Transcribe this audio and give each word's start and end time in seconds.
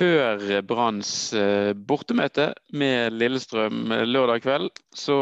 før 0.00 0.62
Branns 0.64 1.32
eh, 1.36 1.72
bortemøte 1.74 2.50
med 2.72 3.12
Lillestrøm 3.20 3.92
lørdag 4.08 4.42
kveld, 4.46 4.70
så 4.96 5.18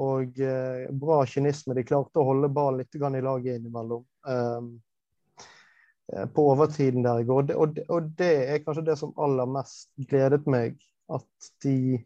og 0.09 0.39
eh, 0.43 0.85
bra 0.91 1.23
kynisme. 1.27 1.75
De 1.77 1.85
klarte 1.87 2.21
å 2.21 2.27
holde 2.27 2.51
ballen 2.53 2.83
litt 2.83 2.95
i 2.95 3.25
laget 3.25 3.59
innimellom. 3.59 4.05
eh, 4.27 6.25
på 6.33 6.45
overtiden 6.51 7.03
der 7.03 7.21
i 7.21 7.23
går. 7.23 7.53
Og 7.55 7.75
det, 7.75 7.85
og, 7.89 8.09
det, 8.17 8.31
er 8.49 8.63
kanskje 8.63 8.85
det 8.87 8.97
som 8.97 9.13
aller 9.17 9.45
mest 9.45 9.89
gledet 10.09 10.47
meg. 10.49 10.79
At 11.09 11.51
de, 11.63 11.99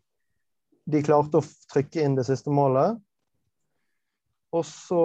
de 0.86 1.04
klarte 1.04 1.40
å 1.40 1.48
trykke 1.72 2.04
inn 2.04 2.16
det 2.20 2.28
siste 2.28 2.52
målet. 2.52 3.00
Og 4.54 4.66
så 4.70 5.04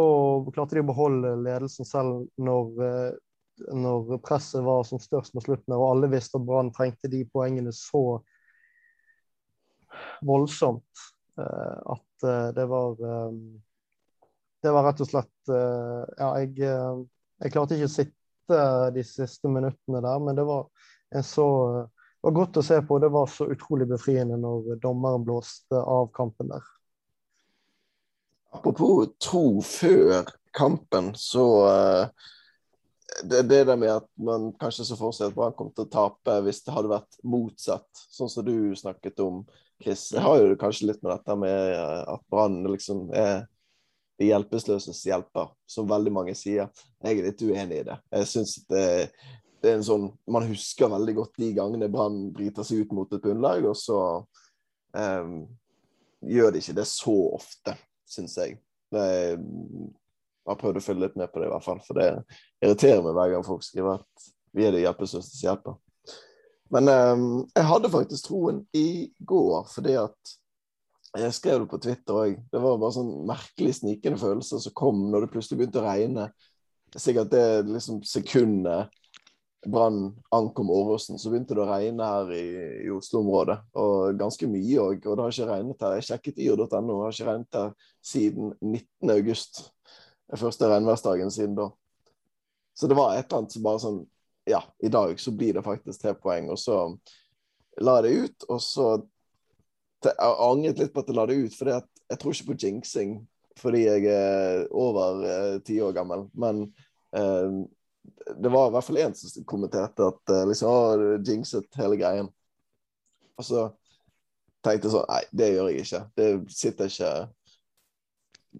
klarte 0.52 0.76
de 0.76 0.84
å 0.84 0.90
beholde 0.90 1.38
ledelsen 1.40 1.86
selv 1.88 2.26
når, 2.36 2.82
eh, 2.84 3.68
når 3.74 4.18
presset 4.24 4.64
var 4.66 4.84
som 4.84 5.00
størst 5.00 5.34
mot 5.34 5.46
slutten. 5.46 5.76
Og 5.76 5.86
alle 5.92 6.10
visste 6.12 6.36
at 6.40 6.44
Brann 6.48 6.72
trengte 6.74 7.10
de 7.10 7.24
poengene 7.32 7.72
så 7.74 8.20
voldsomt. 10.26 11.06
Eh, 11.38 11.98
eh, 12.24 12.48
det 12.56 12.66
var 12.70 13.02
eh, 13.04 13.32
Det 14.62 14.72
var 14.74 14.88
rett 14.88 15.00
og 15.00 15.06
slett 15.06 15.50
Ja, 16.18 16.32
jeg, 16.42 16.56
jeg 16.58 17.52
klarte 17.54 17.76
ikke 17.76 17.86
å 17.86 17.92
sitte 17.92 18.62
de 18.92 19.04
siste 19.06 19.48
minuttene 19.48 20.00
der, 20.02 20.18
men 20.24 20.36
det 20.36 20.44
var 20.48 20.66
en 21.14 21.24
så 21.24 21.46
det 22.18 22.26
var 22.26 22.34
godt 22.34 22.58
å 22.58 22.64
se 22.66 22.80
på. 22.82 22.98
Det 22.98 23.08
var 23.14 23.28
så 23.30 23.46
utrolig 23.54 23.86
befriende 23.86 24.34
når 24.42 24.80
dommeren 24.82 25.22
blåste 25.22 25.78
av 25.78 26.08
kampen 26.16 26.50
der. 26.50 26.64
Apropos 28.50 29.12
tro 29.22 29.60
før 29.62 30.26
kampen, 30.58 31.12
så 31.14 31.46
det, 33.22 33.42
det 33.42 33.64
der 33.64 33.76
med 33.76 33.92
at 33.92 34.08
man 34.14 34.52
kanskje 34.60 34.84
så 34.84 34.96
for 34.98 35.14
seg 35.14 35.30
at 35.30 35.36
Brann 35.36 35.54
kom 35.56 35.70
til 35.74 35.86
å 35.86 35.92
tape 35.92 36.38
hvis 36.44 36.60
det 36.66 36.74
hadde 36.74 36.92
vært 36.92 37.18
motsatt, 37.26 37.88
sånn 38.12 38.30
som 38.30 38.46
du 38.46 38.74
snakket 38.78 39.20
om 39.24 39.42
Chris. 39.82 40.08
Jeg 40.12 40.24
har 40.24 40.40
jo 40.40 40.56
kanskje 40.58 40.90
litt 40.90 41.02
med 41.02 41.12
dette 41.14 41.36
med 41.38 41.72
eh, 41.74 42.02
at 42.14 42.24
Brann 42.32 42.60
liksom 42.66 43.08
er 43.14 43.46
de 44.18 44.32
hjelpeløses 44.32 45.04
hjelper, 45.06 45.52
som 45.70 45.88
veldig 45.88 46.12
mange 46.14 46.34
sier. 46.34 46.72
Jeg 47.04 47.20
er 47.20 47.28
litt 47.28 47.44
uenig 47.46 47.82
i 47.82 47.86
det. 47.86 47.98
Jeg 48.16 48.30
synes 48.32 48.54
det, 48.66 48.86
det, 49.62 49.70
er 49.70 49.76
en 49.76 49.86
sånn 49.86 50.08
Man 50.26 50.48
husker 50.48 50.90
veldig 50.90 51.14
godt 51.20 51.38
de 51.38 51.52
gangene 51.54 51.90
Brann 51.92 52.32
bryter 52.34 52.66
seg 52.66 52.82
ut 52.82 52.96
mot 52.98 53.14
et 53.14 53.22
bunnlag, 53.22 53.68
og 53.70 53.78
så 53.78 54.00
um, 54.98 55.36
gjør 56.26 56.50
de 56.50 56.64
ikke 56.64 56.74
det 56.80 56.88
så 56.90 57.14
ofte, 57.38 57.76
syns 58.10 58.34
jeg. 58.40 58.58
jeg 58.90 59.38
har 60.48 60.58
prøvd 60.58 60.80
å 60.80 60.82
følge 60.82 61.06
litt 61.06 61.20
med 61.20 61.30
på 61.30 61.38
det, 61.38 61.50
i 61.50 61.54
hvert 61.54 61.68
fall. 61.68 61.82
For 61.86 62.00
det 62.00 62.10
irriterer 62.64 63.04
meg 63.06 63.14
hver 63.20 63.36
gang 63.36 63.46
folk 63.46 63.62
skriver 63.66 64.00
at 64.00 64.30
vi 64.56 64.66
er 64.66 64.74
de 64.74 64.82
hjelpeløses 64.82 65.44
hjelper. 65.44 65.78
Men 66.74 66.90
um, 66.92 67.28
jeg 67.54 67.64
hadde 67.64 67.90
faktisk 67.92 68.28
troen 68.28 68.60
i 68.76 69.08
går, 69.24 69.64
fordi 69.72 69.96
at 70.00 70.36
jeg 71.16 71.34
skrev 71.34 71.62
det 71.62 71.70
på 71.70 71.80
Twitter 71.80 72.20
òg. 72.20 72.36
Det 72.52 72.60
var 72.60 72.78
bare 72.80 72.94
sånn 72.98 73.12
merkelig 73.28 73.78
snikende 73.78 74.20
følelser 74.20 74.60
som 74.62 74.76
kom 74.76 75.06
når 75.08 75.24
det 75.24 75.32
plutselig 75.32 75.62
begynte 75.62 75.80
å 75.80 75.86
regne. 75.86 76.28
Sikkert 76.96 77.32
det 77.32 77.46
liksom 77.68 78.02
sekundet 78.06 78.92
Brann 79.66 80.12
ankom 80.30 80.70
Åråsen, 80.70 81.18
så 81.18 81.32
begynte 81.32 81.56
det 81.56 81.64
å 81.64 81.68
regne 81.68 82.06
her 82.06 82.28
i, 82.36 82.44
i 82.84 82.90
Oslo-området. 82.94 83.56
Og 83.80 84.20
ganske 84.20 84.46
mye 84.50 84.84
òg. 84.84 85.08
Og 85.08 85.16
det 85.16 85.24
har 85.24 85.34
ikke 85.34 85.48
regnet 85.48 85.82
her. 85.82 85.96
Jeg 85.98 86.06
sjekket 86.06 86.38
yr.no, 86.44 86.68
det 86.68 87.00
har 87.02 87.16
ikke 87.16 87.30
regnet 87.30 87.58
her 87.58 87.72
siden 88.12 88.52
19. 88.60 89.14
august. 89.16 89.64
Den 90.28 90.42
første 90.44 90.70
regnværsdagen 90.70 91.32
siden 91.34 91.56
da. 91.58 91.70
Så 92.78 92.86
det 92.86 92.96
var 93.00 93.16
et 93.16 93.26
eller 93.26 93.40
annet 93.40 93.56
som 93.56 93.64
bare 93.64 93.82
sånn 93.82 94.00
ja, 94.48 94.62
i 94.82 94.90
dag 94.92 95.20
så 95.20 95.32
blir 95.32 95.54
det 95.54 95.64
faktisk 95.66 96.02
tre 96.02 96.14
poeng. 96.18 96.50
Og 96.52 96.58
så 96.60 96.78
la 97.84 98.00
det 98.02 98.14
ut, 98.16 98.48
og 98.48 98.62
så 98.62 98.90
Jeg 99.98 100.14
angret 100.22 100.78
litt 100.78 100.92
på 100.94 101.02
at 101.02 101.08
jeg 101.10 101.16
la 101.18 101.24
det 101.26 101.36
ut, 101.42 101.54
for 101.58 101.68
jeg 101.72 102.18
tror 102.22 102.34
ikke 102.34 102.52
på 102.52 102.54
jinxing 102.62 103.16
fordi 103.58 103.80
jeg 103.82 104.04
er 104.12 104.68
over 104.70 105.24
eh, 105.26 105.56
ti 105.66 105.80
år 105.82 105.96
gammel. 105.96 106.28
Men 106.38 106.60
eh, 107.10 107.56
det 108.38 108.52
var 108.54 108.68
i 108.68 108.74
hvert 108.76 108.86
fall 108.86 109.00
én 109.02 109.16
som 109.18 109.46
kommenterte 109.48 110.06
at 110.06 110.34
eh, 110.34 110.44
liksom, 110.46 110.70
å, 110.70 111.16
jinxet 111.26 111.80
hele 111.80 111.98
greien. 111.98 112.30
Og 113.38 113.48
så 113.48 113.64
tenkte 114.62 114.88
jeg 114.88 114.94
sånn 114.94 115.10
Nei, 115.10 115.22
det 115.40 115.50
gjør 115.54 115.72
jeg 115.72 115.84
ikke. 115.86 116.02
Det 116.18 116.28
sitter 116.54 116.92
ikke 116.92 117.12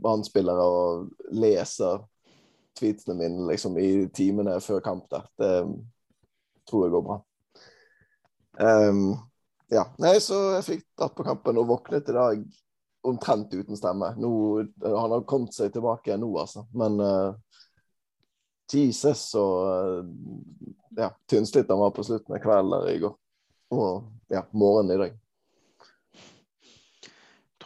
brannspillere 0.03 0.67
og 0.67 1.33
leser 1.35 2.03
tweetsene 2.79 3.17
mine 3.19 3.49
liksom, 3.51 3.79
i 3.79 4.07
timene 4.15 4.59
før 4.65 4.83
kamp 4.85 5.09
Da. 5.13 5.25
Det 5.39 5.53
tror 6.69 6.85
jeg 6.85 6.95
går 6.95 7.05
bra. 7.07 7.19
Um, 8.59 9.03
ja. 9.73 9.85
Nei, 10.03 10.17
så 10.23 10.39
jeg 10.59 10.67
fikk 10.67 10.87
dratt 10.99 11.15
på 11.17 11.27
kampen 11.27 11.61
og 11.61 11.69
våknet 11.71 12.11
i 12.11 12.17
dag 12.17 12.43
omtrent 13.09 13.55
uten 13.55 13.79
stemme. 13.79 14.13
Nå, 14.21 14.31
han 14.85 15.15
har 15.15 15.29
kommet 15.29 15.55
seg 15.57 15.73
tilbake 15.73 16.17
nå, 16.21 16.29
altså. 16.41 16.67
Men 16.77 16.99
uh, 17.01 17.63
Jesus 18.69 19.31
og 19.39 20.03
uh, 20.03 20.11
ja, 20.99 21.13
tynnslitt 21.31 21.71
han 21.73 21.81
var 21.81 21.95
på 21.97 22.05
slutten 22.05 22.37
av 22.37 22.43
kvelden 22.45 22.91
i 22.93 22.99
går. 23.05 23.17
Og 23.77 24.33
ja, 24.33 24.45
morgenen 24.57 24.97
i 24.97 25.01
dag 25.05 25.17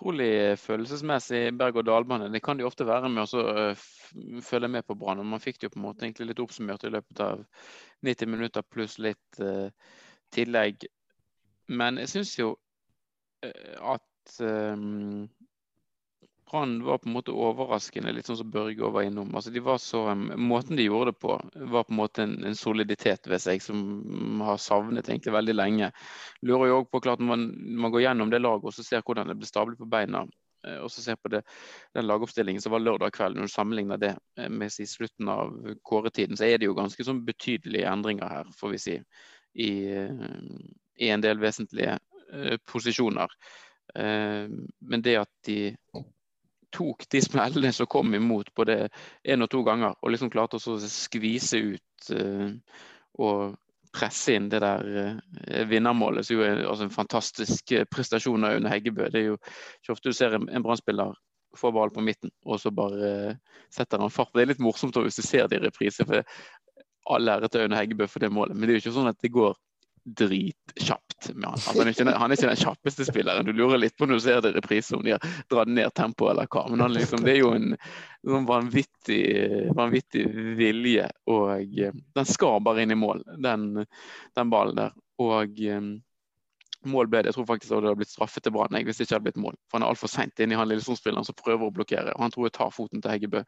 utrolig 0.02 0.58
følelsesmessig 0.58 1.52
berg-og-dal-bane. 1.58 2.32
Det 2.32 2.42
kan 2.42 2.58
de 2.58 2.64
ofte 2.66 2.86
være 2.86 3.08
med 3.08 3.22
å 3.22 3.42
uh, 3.54 3.84
følge 4.42 4.68
med 4.68 4.84
på 4.86 4.96
Brann. 4.98 5.22
Man 5.24 5.40
fikk 5.40 5.60
det 5.60 5.68
jo 5.68 5.74
på 5.74 5.78
en 5.78 5.86
måte 5.86 6.04
egentlig 6.04 6.26
litt 6.32 6.42
oppsummert 6.42 6.84
i 6.84 6.90
løpet 6.90 7.20
av 7.22 7.44
90 8.02 8.26
minutter 8.26 8.62
pluss 8.66 8.98
litt 8.98 9.40
uh, 9.40 9.70
tillegg. 10.34 10.86
Men 11.68 11.98
jeg 12.02 12.10
syns 12.10 12.34
jo 12.38 12.56
uh, 13.46 13.94
at 13.94 14.38
um, 14.42 15.28
Brann 16.52 16.84
var 16.84 16.98
på 16.98 17.08
en 17.08 17.14
måte 17.16 17.32
overraskende, 17.32 18.12
litt 18.12 18.26
sånn 18.28 18.36
som 18.36 18.50
Børge 18.52 18.90
var 18.92 19.06
innom. 19.06 19.30
Altså, 19.32 19.50
de 19.50 19.60
var 19.64 19.78
så, 19.80 20.02
måten 20.36 20.76
de 20.76 20.84
gjorde 20.84 21.14
det 21.14 21.20
på, 21.24 21.36
var 21.72 21.86
på 21.88 21.94
en 21.94 21.96
måte 21.96 22.26
en, 22.26 22.34
en 22.44 22.58
soliditet 22.58 23.26
ved 23.30 23.40
seg 23.40 23.64
som 23.64 24.42
har 24.44 24.60
savnet 24.60 25.08
egentlig 25.08 25.32
veldig 25.32 25.54
lenge. 25.56 25.88
Lurer 26.44 26.68
jo 26.68 26.76
også 26.82 26.92
på 26.92 27.02
klart 27.06 27.24
Når 27.24 27.30
man, 27.30 27.48
man 27.86 27.94
går 27.94 28.04
gjennom 28.04 28.34
det 28.34 28.42
laget 28.44 28.68
og 28.68 28.76
så 28.76 28.84
ser 28.84 29.04
hvordan 29.06 29.32
det 29.32 29.38
ble 29.40 29.48
stablet 29.48 29.80
på 29.80 29.88
beina, 29.96 30.26
eh, 30.68 30.76
og 30.84 30.92
så 30.92 31.06
ser 31.06 31.16
på 31.16 31.32
det, 31.32 31.40
den 31.96 32.08
lagoppstillingen 32.10 32.60
som 32.60 32.76
var 32.76 32.84
lørdag 32.84 33.16
kveld, 33.16 33.40
når 33.40 33.48
du 33.48 33.56
sammenligner 33.56 34.04
det 34.04 34.14
eh, 34.36 34.52
med 34.52 34.76
i 34.76 34.92
slutten 34.92 35.32
av 35.32 35.56
kåretiden, 35.88 36.36
så 36.36 36.50
er 36.50 36.60
det 36.60 36.68
jo 36.68 36.76
ganske 36.76 37.08
sånn 37.08 37.24
betydelige 37.24 37.88
endringer 37.96 38.28
her, 38.28 38.56
får 38.60 38.76
vi 38.76 38.86
si, 38.90 39.02
i, 39.56 39.72
i 41.00 41.14
en 41.16 41.24
del 41.24 41.40
vesentlige 41.40 41.96
posisjoner. 42.64 43.28
Men 43.92 45.02
det 45.04 45.18
at 45.20 45.28
de 45.44 45.74
tok 46.72 47.06
de 47.12 47.20
smellene 47.22 47.72
som 47.74 47.88
kom 47.90 48.14
imot 48.16 48.52
både 48.56 48.86
én 49.28 49.44
og 49.44 49.50
to 49.52 49.62
ganger, 49.66 49.96
og 50.00 50.14
liksom 50.14 50.30
klarte 50.32 50.58
å 50.58 50.78
skvise 50.80 51.60
ut 51.72 52.12
og 53.22 53.58
presse 53.92 54.32
inn 54.32 54.48
det 54.48 54.62
der 54.64 55.18
vinnermålet, 55.68 56.24
som 56.24 56.38
jo 56.38 56.46
er 56.46 56.62
altså 56.64 56.86
en 56.86 56.94
fantastisk 56.94 57.74
prestasjon 57.92 58.48
av 58.48 58.56
Aune 58.56 58.72
Heggebø. 58.72 59.10
Det 59.12 59.20
er 59.20 59.26
jo 59.26 59.36
ikke 59.36 59.92
ofte 59.92 60.12
du 60.12 60.16
ser 60.16 60.38
en, 60.38 60.48
en 60.48 60.64
brann 60.64 61.12
få 61.56 61.72
ball 61.72 61.90
på 61.92 62.00
midten, 62.00 62.30
og 62.48 62.60
så 62.60 62.70
bare 62.72 63.36
setter 63.72 64.00
han 64.00 64.12
fart. 64.12 64.32
Det 64.34 64.46
er 64.46 64.52
litt 64.54 64.62
morsomt 64.62 64.96
hvis 64.96 65.20
du 65.20 65.26
ser 65.26 65.50
det 65.50 65.60
i 65.60 65.66
reprise, 65.66 66.06
for 66.08 66.24
all 67.12 67.28
ære 67.28 67.50
til 67.52 67.66
Aune 67.66 67.76
Heggebø 67.76 68.08
for 68.08 68.24
det 68.24 68.32
målet. 68.32 68.56
Men 68.56 68.66
det 68.66 68.74
er 68.74 68.80
jo 68.80 68.84
ikke 68.86 68.96
sånn 68.96 69.10
at 69.10 69.20
det 69.20 69.32
går 69.34 69.58
dritkjapt 70.22 71.11
han. 71.30 71.44
Altså, 71.52 71.74
han, 71.76 71.88
er 71.88 71.94
ikke, 71.94 72.06
han, 72.10 72.30
er 72.30 72.36
ikke, 72.36 72.50
den 72.50 72.62
kjappeste 72.62 73.06
spilleren. 73.08 73.46
Du 73.46 73.52
lurer 73.56 73.80
litt 73.80 73.96
på 73.98 74.08
når 74.08 74.20
du 74.20 74.24
ser 74.24 74.40
det 74.44 74.52
i 74.52 74.56
reprise 74.58 74.96
om 74.96 75.04
de 75.06 75.14
har 75.16 75.26
dratt 75.52 75.70
ned 75.70 75.92
tempoet 75.96 76.34
eller 76.34 76.50
hva. 76.52 76.64
Men 76.72 76.96
liksom, 76.96 77.24
det 77.26 77.36
er 77.36 77.42
jo 77.42 77.52
en 77.56 77.74
sånn 78.26 78.48
vanvittig, 78.48 79.22
vanvittig, 79.78 80.24
vilje. 80.58 81.08
Og 81.32 81.52
eh, 81.78 81.98
den 82.18 82.30
skal 82.30 82.62
bare 82.64 82.84
inn 82.84 82.94
i 82.94 82.98
mål, 82.98 83.24
den, 83.42 83.84
den 84.38 84.52
ballen 84.52 84.80
der. 84.82 84.96
Og 85.22 85.62
um, 85.70 85.92
mål 86.88 87.10
ble 87.10 87.22
det. 87.22 87.32
Jeg 87.32 87.38
tror 87.38 87.48
faktisk 87.50 87.70
det 87.70 87.78
hadde 87.78 87.96
blitt 88.00 88.12
straffet 88.12 88.44
til 88.46 88.54
Brann 88.54 88.78
hvis 88.78 88.98
det 88.98 89.06
ikke 89.06 89.16
hadde 89.16 89.26
blitt 89.28 89.42
mål. 89.42 89.56
For 89.68 89.78
han 89.78 89.86
er 89.86 89.94
altfor 89.94 90.10
seint 90.10 90.42
inne 90.42 90.56
i 90.56 90.60
han 90.60 90.70
Lillesund-spilleren 90.70 91.26
som 91.26 91.38
prøver 91.38 91.68
å 91.68 91.74
blokkere. 91.74 92.14
Og 92.16 92.24
han 92.24 92.34
tror 92.34 92.48
jeg 92.48 92.56
tar 92.58 92.72
foten 92.74 93.02
til 93.02 93.14
Heggebø 93.14 93.44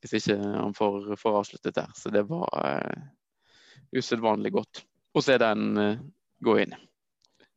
hvis 0.00 0.16
ikke 0.20 0.38
han 0.40 0.76
får, 0.76 1.10
får 1.20 1.40
avsluttet 1.42 1.80
der. 1.80 1.90
Så 1.96 2.12
det 2.14 2.24
var 2.30 2.48
uh, 2.56 3.08
usedvanlig 3.96 4.54
godt 4.56 4.84
og 5.16 5.26
se 5.26 5.36
den 5.42 5.66
uh, 5.78 6.06
gå 6.44 6.60
inn. 6.64 6.76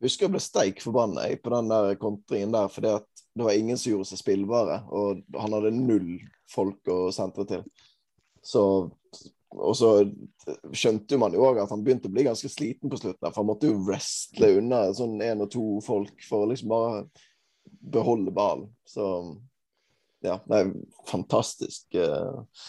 Husker 0.04 0.26
jeg 0.26 0.34
ble 0.34 0.42
steik 0.42 0.82
forbanna 0.84 1.26
på 1.40 1.52
den 1.54 1.70
der 1.72 1.94
kontringen 2.00 2.52
der, 2.54 2.68
fordi 2.72 2.92
at 2.98 3.24
det 3.34 3.46
var 3.46 3.56
ingen 3.56 3.78
som 3.80 3.94
gjorde 3.94 4.10
seg 4.10 4.20
spillbare. 4.20 4.82
Og 4.94 5.24
han 5.40 5.56
hadde 5.56 5.72
null 5.74 6.10
folk 6.52 6.92
å 6.92 7.08
sentre 7.14 7.46
til. 7.48 7.64
Så 8.44 8.64
og 9.54 9.76
så 9.78 9.90
skjønte 10.74 11.18
man 11.20 11.34
jo 11.34 11.44
òg 11.46 11.60
at 11.62 11.70
han 11.70 11.82
begynte 11.84 12.10
å 12.10 12.14
bli 12.14 12.24
ganske 12.26 12.48
sliten 12.50 12.90
på 12.90 12.98
slutten. 12.98 13.28
For 13.28 13.40
han 13.42 13.48
måtte 13.52 13.70
jo 13.70 13.78
wrestle 13.86 14.50
unna 14.58 14.88
sånn 14.96 15.20
én 15.22 15.44
og 15.44 15.50
to 15.54 15.64
folk 15.84 16.24
for 16.26 16.44
å 16.44 16.48
liksom 16.50 16.72
bare 16.72 17.04
beholde 17.94 18.34
ballen. 18.34 18.66
Så 18.88 19.04
ja, 20.24 20.40
det 20.48 20.56
er 20.56 20.66
en 20.66 20.74
fantastisk 21.06 21.94
eh, 22.00 22.64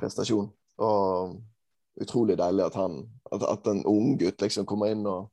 prestasjon. 0.00 0.50
Og 0.84 1.38
utrolig 2.02 2.36
deilig 2.38 2.66
at 2.68 2.76
han 2.78 3.00
at, 3.32 3.42
at 3.42 3.70
en 3.70 3.84
ung 3.88 4.12
gutt 4.20 4.44
liksom 4.44 4.68
kommer 4.68 4.92
inn 4.92 5.06
og 5.08 5.32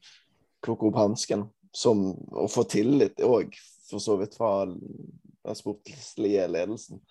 plukker 0.65 0.89
opp 0.89 0.99
hansken. 0.99 1.47
Og 1.85 2.47
få 2.51 2.63
tillit 2.71 3.21
òg, 3.23 3.55
for 3.89 4.01
så 4.01 4.15
vidt, 4.19 4.35
fra 4.37 4.65
den 4.65 5.55
sportslige 5.55 6.47
ledelsen. 6.47 7.01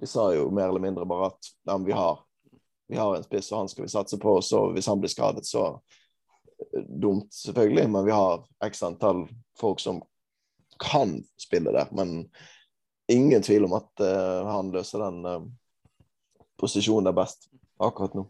De 0.00 0.06
sa 0.06 0.28
jo 0.34 0.50
mer 0.50 0.68
eller 0.68 0.82
mindre 0.82 1.06
bare 1.08 1.30
at 1.32 1.50
ja, 1.64 1.76
vi, 1.78 1.92
har, 1.92 2.20
vi 2.88 2.98
har 3.00 3.16
en 3.16 3.24
spiss, 3.24 3.52
og 3.52 3.62
han 3.62 3.72
skal 3.72 3.86
vi 3.86 3.92
satse 3.92 4.18
på. 4.20 4.36
Så 4.42 4.64
hvis 4.74 4.88
han 4.90 5.00
blir 5.02 5.12
skadet, 5.12 5.46
så 5.46 5.64
eh, 5.72 6.82
dumt, 6.86 7.32
selvfølgelig. 7.34 7.88
Men 7.90 8.06
vi 8.08 8.14
har 8.14 8.44
x 8.66 8.82
antall 8.82 9.24
folk 9.60 9.80
som 9.80 10.02
kan 10.82 11.20
spille 11.40 11.72
der. 11.72 11.88
Men 11.90 12.28
ingen 13.12 13.42
tvil 13.42 13.64
om 13.64 13.76
at 13.78 14.02
uh, 14.02 14.46
han 14.48 14.70
løser 14.74 15.02
den 15.02 15.26
uh, 15.26 15.42
posisjonen 16.60 17.10
der 17.10 17.16
best 17.16 17.48
akkurat 17.82 18.14
nå 18.14 18.26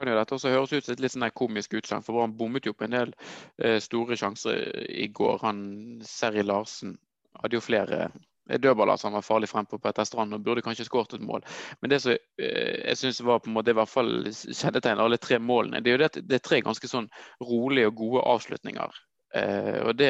dette 0.00 0.36
også 0.36 0.52
høres 0.52 0.72
ut 0.72 0.84
som 0.84 0.94
et 0.94 1.02
litt 1.04 1.14
sånn 1.14 1.28
komisk 1.36 1.76
utsagn, 1.78 2.04
for 2.04 2.22
han 2.22 2.36
bommet 2.36 2.66
jo 2.68 2.74
på 2.76 2.86
en 2.86 2.96
del 2.96 3.14
eh, 3.62 3.78
store 3.82 4.18
sjanser 4.18 4.66
i 4.88 5.08
går. 5.12 5.40
Han 5.44 5.62
Seri 6.06 6.44
Larsen 6.44 6.96
hadde 7.40 7.58
jo 7.58 7.64
flere 7.64 8.02
eh, 8.08 8.58
dødballer 8.60 9.00
som 9.00 9.16
var 9.16 9.24
farlig 9.26 9.50
frem 9.50 9.68
på 9.68 9.78
Petter 9.82 10.08
Strand 10.08 10.36
og 10.36 10.44
burde 10.44 10.64
kanskje 10.66 10.88
skåret 10.88 11.14
et 11.16 11.24
mål. 11.24 11.44
Men 11.80 11.92
det 11.92 12.00
som 12.04 12.16
eh, 12.16 12.80
jeg 12.90 13.00
synes 13.02 13.22
var 13.28 13.44
på 13.44 13.52
en 13.52 13.58
måte 13.58 13.74
i 13.74 13.78
hvert 13.78 13.92
fall 13.92 14.12
kjennetegner 14.32 15.04
alle 15.04 15.20
tre 15.20 15.40
målene, 15.40 15.82
det 15.84 15.92
er 15.92 15.98
jo 15.98 16.02
det 16.04 16.10
at 16.12 16.20
det 16.24 16.40
er 16.40 16.46
tre 16.48 16.60
ganske 16.66 16.90
sånn 16.90 17.08
rolige 17.44 17.92
og 17.92 18.00
gode 18.04 18.26
avslutninger. 18.34 19.00
Og 19.30 19.92
det 19.94 20.08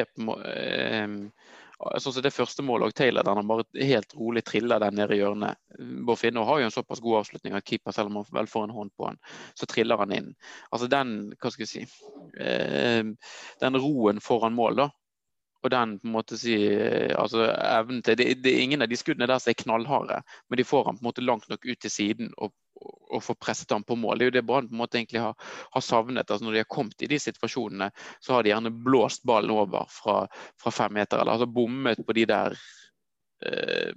eh, 1.81 1.97
sånn 2.01 2.15
som 2.15 2.25
det 2.25 2.33
første 2.35 2.65
målet 2.65 2.91
og 2.91 2.95
Taylor, 2.97 3.25
der 3.27 3.39
han 3.39 3.49
bare 3.49 3.65
helt 3.91 4.15
rolig 4.17 4.43
triller 4.47 4.81
den 4.83 4.97
ned 4.99 5.13
i 5.13 5.19
hjørnet. 5.21 5.59
Bård 6.07 6.21
Finne 6.21 6.45
har 6.47 6.61
jo 6.61 6.69
en 6.69 6.73
såpass 6.75 7.03
god 7.03 7.21
avslutning 7.21 7.57
at 7.57 7.67
keeper, 7.67 7.95
selv 7.95 8.11
om 8.11 8.21
han 8.21 8.31
vel 8.41 8.49
får 8.51 8.67
en 8.67 8.77
hånd 8.77 8.95
på 8.97 9.09
han, 9.09 9.19
så 9.57 9.69
triller 9.69 10.01
han 10.01 10.15
inn. 10.15 10.31
Altså 10.69 10.89
den, 10.91 11.13
hva 11.41 11.53
skal 11.53 11.67
jeg 11.67 11.73
si, 11.73 12.09
eh, 12.39 13.03
den 13.63 13.81
roen 13.85 14.23
foran 14.23 14.57
mål, 14.57 14.83
da. 14.85 14.89
Og 15.61 15.69
den 15.69 15.97
på 16.01 16.07
en 16.09 16.15
måte 16.15 16.37
si, 16.41 16.55
altså 17.13 17.45
evnen 17.45 18.01
til 18.01 18.17
det, 18.17 18.31
det, 18.41 18.55
Ingen 18.63 18.81
av 18.81 18.89
de 18.89 18.97
skuddene 18.97 19.27
der 19.29 19.41
som 19.41 19.51
er 19.51 19.59
knallharde, 19.59 20.21
men 20.49 20.57
de 20.57 20.65
får 20.65 20.87
han 20.87 20.97
på 20.97 21.05
en 21.05 21.09
måte 21.11 21.25
langt 21.25 21.49
nok 21.51 21.67
ut 21.67 21.81
til 21.81 21.93
siden 21.93 22.31
og 22.37 22.53
å 23.11 23.19
få 23.21 23.35
presset 23.35 23.71
ham 23.71 23.83
på 23.83 23.95
mål. 23.99 24.17
Det 24.17 24.25
er 24.25 24.31
jo 24.31 24.35
det 24.37 24.45
Brann 24.47 24.69
på 24.69 24.75
en 24.75 24.81
måte 24.81 24.99
egentlig 24.99 25.23
har, 25.23 25.35
har, 25.71 25.85
savnet. 25.85 26.31
altså 26.31 26.45
Når 26.45 26.57
de 26.57 26.63
har 26.63 26.69
kommet 26.71 27.01
i 27.01 27.09
de 27.11 27.19
situasjonene, 27.19 27.91
så 28.19 28.35
har 28.35 28.43
de 28.43 28.53
gjerne 28.53 28.73
blåst 28.85 29.25
ballen 29.27 29.53
over 29.55 29.89
fra, 29.91 30.21
fra 30.61 30.73
fem 30.75 30.93
meter, 30.99 31.21
eller 31.21 31.35
altså 31.37 31.49
bommet 31.51 32.05
på 32.07 32.15
de 32.17 32.25
der 32.29 32.57
eh, 33.45 33.91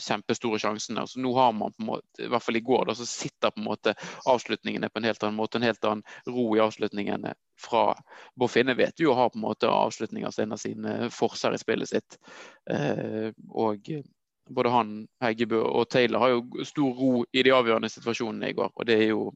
kjempestore 0.00 0.60
sjansene. 0.62 1.04
Altså, 1.04 1.20
nå 1.20 1.32
har 1.36 1.52
man 1.56 1.74
på 1.74 1.84
en 1.84 1.90
måte, 1.92 2.22
i 2.22 2.30
hvert 2.32 2.44
fall 2.44 2.60
i 2.60 2.64
går, 2.64 2.86
da, 2.88 2.96
så 2.98 3.08
sitter 3.08 3.52
på 3.54 3.62
en 3.62 3.68
måte 3.68 3.96
avslutningene 4.28 4.90
på 4.92 5.02
en 5.02 5.10
helt 5.10 5.22
annen 5.22 5.38
måte. 5.38 5.60
En 5.60 5.68
helt 5.68 5.84
annen 5.84 6.04
ro 6.28 6.48
i 6.56 6.62
avslutningene 6.64 7.34
fra 7.60 7.88
Bård 8.36 8.52
Finne 8.52 8.76
vet 8.76 9.00
jo 9.00 9.12
å 9.12 9.20
ha 9.20 9.30
på 9.32 9.38
en 9.38 9.46
måte 9.46 9.70
avslutninger 9.72 10.32
som 10.32 10.46
en 10.46 10.56
av 10.56 10.60
sine 10.60 10.98
forser 11.14 11.56
i 11.56 11.62
spillet 11.62 11.92
sitt. 11.92 12.18
Eh, 12.70 13.30
og 13.52 13.88
både 14.48 14.70
han, 14.70 14.92
Heggebø 15.22 15.62
og 15.64 15.88
Taylor 15.90 16.22
har 16.22 16.34
jo 16.34 16.66
stor 16.66 16.94
ro 16.94 17.10
i 17.32 17.42
de 17.42 17.52
avgjørende 17.54 17.90
situasjonene 17.90 18.50
i 18.50 18.56
går. 18.56 18.72
Og 18.74 18.86
det 18.88 18.98
er 19.00 19.10
jo 19.10 19.30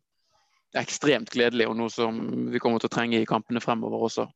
ekstremt 0.79 1.32
gledelig, 1.34 1.67
og 1.67 1.76
noe 1.79 1.90
som 1.90 2.20
vi 2.52 2.60
kommer 2.62 2.82
til 2.82 2.90
å 2.90 2.94
trenge 2.94 3.19
i 3.19 3.29
kampene 3.29 3.62
fremover 3.62 4.06
også. 4.06 4.29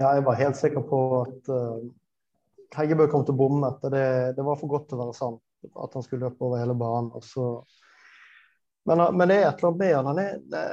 Ja, 0.00 0.12
jeg 0.16 0.24
var 0.26 0.40
helt 0.40 0.58
sikker 0.58 0.84
på 0.84 1.00
at 1.22 1.50
uh, 1.52 1.80
Heggebø 2.76 3.08
kom 3.12 3.24
til 3.24 3.36
å 3.36 3.40
bomme. 3.40 3.72
Det, 3.84 4.06
det 4.36 4.44
var 4.44 4.58
for 4.60 4.72
godt 4.72 4.90
til 4.90 4.98
å 4.98 5.06
være 5.06 5.16
sant 5.16 5.42
at 5.66 5.96
han 5.96 6.04
skulle 6.04 6.28
løpe 6.28 6.44
over 6.44 6.60
hele 6.60 6.76
banen. 6.78 7.12
Men, 8.86 9.02
men, 9.16 9.28
det 9.28 9.38
er 9.40 9.48
et 9.48 9.62
eller 9.62 9.70
annet 9.72 9.80
med 9.80 9.94
han. 9.96 10.10
Han 10.10 10.20
er, 10.22 10.34
det, 10.52 10.64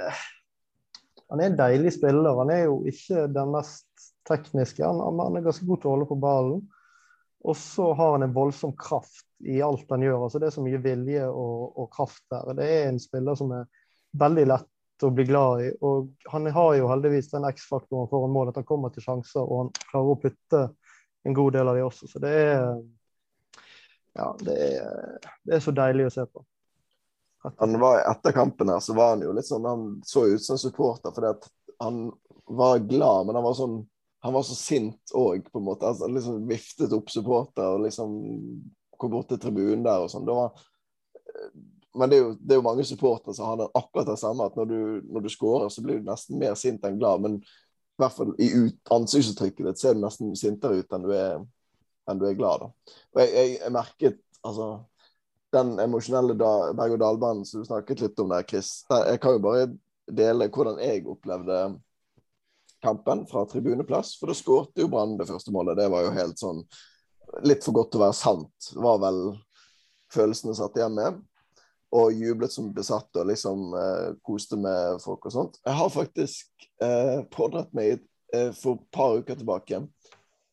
han 1.32 1.42
er 1.42 1.50
en 1.50 1.60
deilig 1.60 1.94
spiller. 1.96 2.40
Han 2.42 2.52
er 2.54 2.66
jo 2.68 2.76
ikke 2.90 3.28
den 3.34 3.54
mest 3.56 4.10
tekniske. 4.28 4.84
Han, 4.86 5.20
han 5.24 5.40
er 5.40 5.46
ganske 5.48 5.68
god 5.68 5.82
til 5.82 5.90
å 5.90 5.96
holde 5.96 6.10
på 6.12 6.20
ballen. 6.22 6.62
Og 7.44 7.58
så 7.60 7.90
har 7.94 8.12
han 8.16 8.24
en 8.24 8.36
voldsom 8.36 8.76
kraft 8.80 9.28
i 9.44 9.62
alt 9.62 9.90
han 9.92 10.04
gjør. 10.06 10.24
altså 10.24 10.40
Det 10.40 10.48
er 10.48 10.56
så 10.56 10.64
mye 10.64 10.80
vilje 10.84 11.26
og, 11.28 11.74
og, 11.76 11.90
kraft 11.92 12.24
der. 12.32 12.54
Det 12.56 12.68
er 12.68 12.86
en 12.88 13.02
spiller 13.04 13.36
som 13.36 13.52
er 13.52 13.66
veldig 14.20 14.46
lett 14.48 15.04
å 15.04 15.12
bli 15.12 15.26
glad 15.28 15.66
i. 15.66 15.70
Og 15.84 16.32
han 16.32 16.48
har 16.56 16.78
jo 16.80 16.88
heldigvis 16.88 17.32
den 17.34 17.50
X-faktoren 17.50 18.08
foran 18.12 18.32
mål 18.32 18.54
at 18.54 18.62
han 18.62 18.68
kommer 18.70 18.94
til 18.94 19.04
sjanser, 19.04 19.44
og 19.44 19.66
han 19.66 19.74
klarer 19.90 20.14
å 20.14 20.22
putte 20.22 20.64
en 21.28 21.36
god 21.36 21.58
del 21.58 21.72
av 21.72 21.76
de 21.76 21.84
også. 21.84 22.08
Så 22.08 22.24
det 22.24 22.32
er 22.32 22.64
ja, 24.14 24.30
det 24.40 24.56
er, 24.78 25.30
det 25.44 25.58
er 25.58 25.64
så 25.64 25.74
deilig 25.76 26.08
å 26.08 26.14
se 26.14 26.26
på. 26.30 26.44
Han 27.60 27.80
var 27.82 28.06
Etter 28.08 28.32
kampen 28.32 28.70
her 28.72 28.80
så 28.80 28.94
var 28.96 29.16
han 29.16 29.24
jo 29.26 29.34
litt 29.36 29.50
sånn 29.50 29.66
Han 29.68 29.88
så 30.08 30.22
ut 30.32 30.44
som 30.46 30.56
supporter 30.62 31.12
fordi 31.12 31.34
at 31.34 31.50
han 31.84 32.06
var 32.46 32.78
glad, 32.88 33.26
men 33.26 33.36
han 33.36 33.44
var 33.44 33.58
sånn 33.58 33.82
han 34.24 34.34
var 34.34 34.44
så 34.48 34.56
sint 34.56 35.12
òg, 35.12 35.50
på 35.52 35.60
en 35.60 35.66
måte. 35.68 35.88
Altså, 35.90 36.08
liksom 36.08 36.46
viftet 36.48 36.94
opp 36.96 37.12
supporter 37.12 37.76
og 37.76 37.84
liksom 37.84 38.14
kom 39.00 39.12
bort 39.12 39.28
til 39.34 39.42
tribunen 39.44 39.84
der 39.84 40.06
og 40.06 40.12
sånn. 40.14 40.30
Men 41.94 42.10
det 42.10 42.18
er, 42.18 42.22
jo, 42.24 42.30
det 42.40 42.56
er, 42.56 42.62
jo, 42.62 42.66
mange 42.66 42.86
supportere 42.88 43.36
som 43.36 43.52
har 43.52 43.66
akkurat 43.68 44.08
det 44.08 44.16
samme, 44.22 44.48
at 44.48 44.56
når 44.58 44.70
du, 44.70 44.80
når 45.12 45.26
du 45.26 45.30
scorer, 45.34 45.68
så 45.70 45.84
blir 45.84 46.00
du 46.00 46.08
nesten 46.08 46.40
mer 46.40 46.56
sint 46.58 46.88
enn 46.88 47.02
glad. 47.02 47.26
Men 47.26 47.38
i 47.44 48.02
hvert 48.02 48.16
fall 48.16 48.32
i 48.42 48.50
ut, 48.56 48.80
ansiktsuttrykket 48.96 49.68
ditt 49.68 49.84
ser 49.84 49.98
du 49.98 50.02
nesten 50.06 50.32
sintere 50.40 50.80
ut 50.80 50.96
enn 50.96 51.04
du 51.06 51.12
er, 51.14 51.44
enn 52.10 52.24
du 52.24 52.26
er 52.30 52.40
glad. 52.40 52.64
da. 52.64 52.98
Og 53.14 53.24
jeg, 53.26 53.34
jeg, 53.36 53.54
jeg 53.60 53.76
merket 53.76 54.20
altså 54.44 54.70
den 55.54 55.76
emosjonelle 55.84 56.40
berg-og-dal-banen 56.40 57.44
som 57.46 57.62
du 57.62 57.68
snakket 57.68 58.08
litt 58.08 58.24
om 58.24 58.32
der, 58.32 58.48
Chris. 58.48 58.72
Jeg 58.90 59.20
kan 59.22 59.36
jo 59.36 59.44
bare 59.44 59.68
dele 60.08 60.48
hvordan 60.48 60.80
jeg 60.82 61.04
opplevde 61.12 61.60
kampen 62.84 63.24
fra 63.30 63.46
tribuneplass. 63.50 64.18
For 64.20 64.32
da 64.32 64.38
skårte 64.38 64.84
jo 64.84 64.90
Brann 64.92 65.18
det 65.20 65.30
første 65.30 65.54
målet. 65.56 65.80
Det 65.80 65.90
var 65.92 66.06
jo 66.06 66.16
helt 66.18 66.42
sånn 66.42 66.64
litt 67.48 67.66
for 67.66 67.76
godt 67.78 67.94
til 67.94 68.02
å 68.02 68.06
være 68.06 68.18
sant, 68.18 68.74
var 68.78 69.00
vel 69.02 69.22
følelsene 70.14 70.56
satt 70.58 70.76
igjen 70.78 70.98
med. 70.98 71.22
Og 71.94 72.14
jublet 72.18 72.54
som 72.54 72.72
besatt 72.74 73.22
og 73.22 73.30
liksom 73.30 73.74
eh, 73.78 74.10
koste 74.26 74.58
med 74.58 75.02
folk 75.04 75.28
og 75.30 75.34
sånt. 75.34 75.60
Jeg 75.66 75.78
har 75.78 75.94
faktisk 75.94 76.68
eh, 76.82 77.22
pådratt 77.34 77.74
meg 77.78 78.02
eh, 78.34 78.50
for 78.58 78.78
et 78.80 78.88
par 78.94 79.18
uker 79.22 79.38
tilbake 79.38 79.82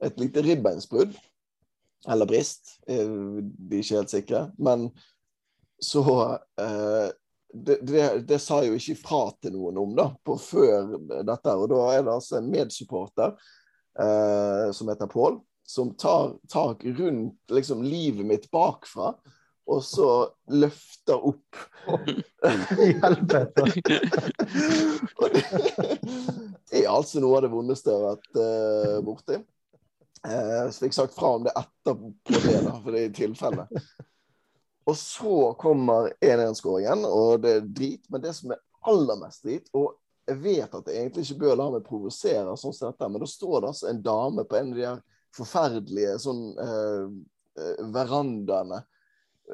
et 0.04 0.20
lite 0.20 0.44
ribbeinsbrudd. 0.44 1.16
Eller 2.08 2.28
brist, 2.28 2.76
eh, 2.88 3.08
vi 3.08 3.80
er 3.80 3.84
ikke 3.84 4.00
helt 4.00 4.12
sikre. 4.12 4.42
Men 4.60 4.88
så 5.80 6.04
eh, 6.60 7.08
det, 7.52 7.78
det, 7.82 8.04
det, 8.28 8.38
sa 8.42 8.60
jeg 8.62 8.72
jo 8.72 8.78
ikke 8.80 9.00
fra 9.02 9.22
til 9.42 9.54
noen 9.56 9.78
om 9.82 9.94
da, 9.96 10.08
på 10.26 10.36
før 10.40 10.94
dette. 11.26 11.54
Og 11.56 11.68
da 11.72 11.82
er 11.94 12.04
det 12.06 12.14
altså 12.14 12.38
en 12.38 12.50
medsupporter 12.52 13.34
eh, 13.98 14.66
som 14.76 14.90
heter 14.92 15.10
Pål, 15.10 15.40
som 15.66 15.94
tar 15.98 16.36
tak 16.50 16.84
rundt 16.98 17.54
liksom, 17.54 17.82
livet 17.86 18.26
mitt 18.26 18.50
bakfra 18.54 19.14
og 19.70 19.84
så 19.86 20.08
løfter 20.50 21.26
opp. 21.30 21.58
I 22.86 22.90
helvete! 23.02 23.64
det 26.70 26.82
er 26.82 26.90
altså 26.90 27.22
noe 27.22 27.38
av 27.38 27.46
det 27.46 27.52
vondeste 27.52 27.92
jeg 27.92 28.00
har 28.00 28.16
vært 28.16 28.40
eh, 28.42 28.96
borti. 29.06 29.38
Eh, 30.26 30.64
så 30.68 30.84
fikk 30.84 30.96
sagt 30.96 31.14
fra 31.16 31.34
om 31.38 31.46
det 31.46 31.54
etterpå 31.56 32.10
det, 32.34 32.56
da, 32.66 32.74
for 32.76 32.90
det 32.90 33.04
er 33.04 33.06
i 33.06 33.14
tilfelle. 33.20 33.68
Og 34.90 34.98
så 34.98 35.38
kommer 35.60 36.10
1-1-skåringen, 36.18 37.06
og 37.06 37.44
det 37.44 37.56
er 37.56 37.72
drit. 37.80 38.04
Men 38.10 38.24
det 38.24 38.34
som 38.36 38.54
er 38.54 38.62
aller 38.90 39.18
mest 39.20 39.46
drit, 39.46 39.68
og 39.76 39.94
jeg 40.26 40.40
vet 40.42 40.74
at 40.76 40.88
jeg 40.88 41.02
egentlig 41.04 41.26
ikke 41.26 41.42
bør 41.44 41.58
la 41.58 41.68
meg 41.74 41.86
provosere, 41.86 42.54
sånn 42.58 42.74
som 42.74 42.90
dette, 42.90 43.08
men 43.10 43.22
da 43.22 43.28
står 43.30 43.56
det 43.60 43.72
altså 43.72 43.90
en 43.90 44.02
dame 44.04 44.46
på 44.46 44.58
en 44.58 44.72
av 44.72 44.78
de 44.78 44.86
her 44.86 45.02
forferdelige 45.34 46.16
sånn 46.22 46.42
eh, 46.58 47.76
verandaene 47.94 48.80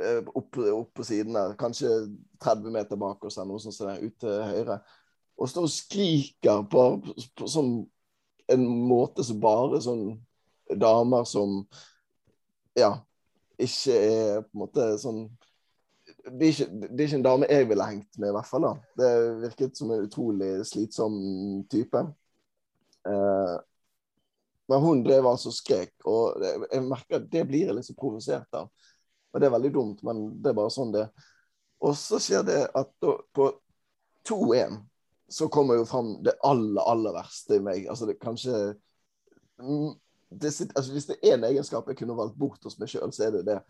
Eh, 0.03 0.25
opp, 0.35 0.57
opp, 0.59 0.95
på 0.95 1.05
siden 1.05 1.33
der, 1.33 1.55
kanskje 1.57 1.89
30 2.45 2.73
meter 2.73 2.99
bak 3.01 3.25
oss 3.25 3.39
eller 3.39 3.55
noe 3.55 3.63
sånt 3.63 3.79
der, 3.81 4.03
ut 4.05 4.17
til 4.21 4.43
høyre. 4.45 4.79
Og 5.41 5.49
står 5.49 5.69
og 5.69 5.73
skriker 5.73 6.65
på, 6.73 6.83
på 7.37 7.49
sånn 7.49 7.71
en 8.53 8.67
måte 8.89 9.25
som 9.27 9.41
bare 9.41 9.81
sånn 9.83 10.05
damer 10.83 11.25
som 11.29 11.63
ja, 12.77 12.93
ikke 13.63 13.97
er 13.97 14.41
på 14.45 14.53
en 14.55 14.63
måte 14.65 14.89
sånn 15.03 15.27
det 16.07 16.43
er, 16.43 16.51
ikke, 16.53 16.67
det 16.91 17.01
er 17.01 17.09
ikke 17.09 17.19
en 17.19 17.25
dame 17.25 17.47
jeg 17.51 17.67
ville 17.71 17.87
hengt 17.87 18.19
med, 18.19 18.31
i 18.31 18.35
hvert 18.35 18.49
fall. 18.49 18.65
da. 18.67 18.73
Det 18.99 19.11
virket 19.43 19.79
som 19.79 19.91
en 19.91 20.05
utrolig 20.07 20.51
slitsom 20.67 21.17
type. 21.71 22.03
Eh, 23.07 23.55
men 24.67 24.83
hun 24.83 25.03
drev 25.07 25.29
altså 25.31 25.53
og 25.53 25.57
skrek, 25.57 25.93
og 26.11 26.43
jeg 26.43 26.83
merker 26.87 27.21
at 27.21 27.29
det 27.31 27.45
blir 27.47 27.69
jeg 27.69 27.77
litt 27.77 27.87
så 27.87 27.95
provosert 27.99 28.59
av. 28.59 28.71
Og 29.31 29.43
det 29.43 29.49
er 29.49 29.55
veldig 29.55 29.73
dumt, 29.75 30.03
men 30.07 30.27
det 30.43 30.51
er 30.51 30.59
bare 30.59 30.73
sånn 30.73 30.95
det 30.95 31.05
Og 31.85 31.93
så 31.99 32.19
skjer 32.23 32.47
det 32.47 32.61
at 32.75 32.91
da, 33.05 33.13
på 33.37 33.51
2-1 34.27 34.79
så 35.29 35.49
kommer 35.53 35.77
jo 35.77 35.87
fram 35.87 36.15
det 36.25 36.37
aller, 36.47 36.83
aller 36.83 37.15
verste 37.15 37.59
i 37.59 37.63
meg. 37.63 37.87
Altså 37.91 38.09
det 38.09 38.17
kanskje 38.23 38.55
det, 40.31 40.51
altså 40.75 40.93
Hvis 40.93 41.07
det 41.07 41.17
er 41.23 41.37
én 41.37 41.45
egenskap 41.47 41.89
jeg 41.89 42.01
kunne 42.01 42.17
valgt 42.19 42.39
bort 42.39 42.65
hos 42.65 42.79
meg 42.81 42.91
sjøl, 42.91 43.13
så 43.15 43.29
er 43.29 43.37
det 43.37 43.45
det. 43.47 43.61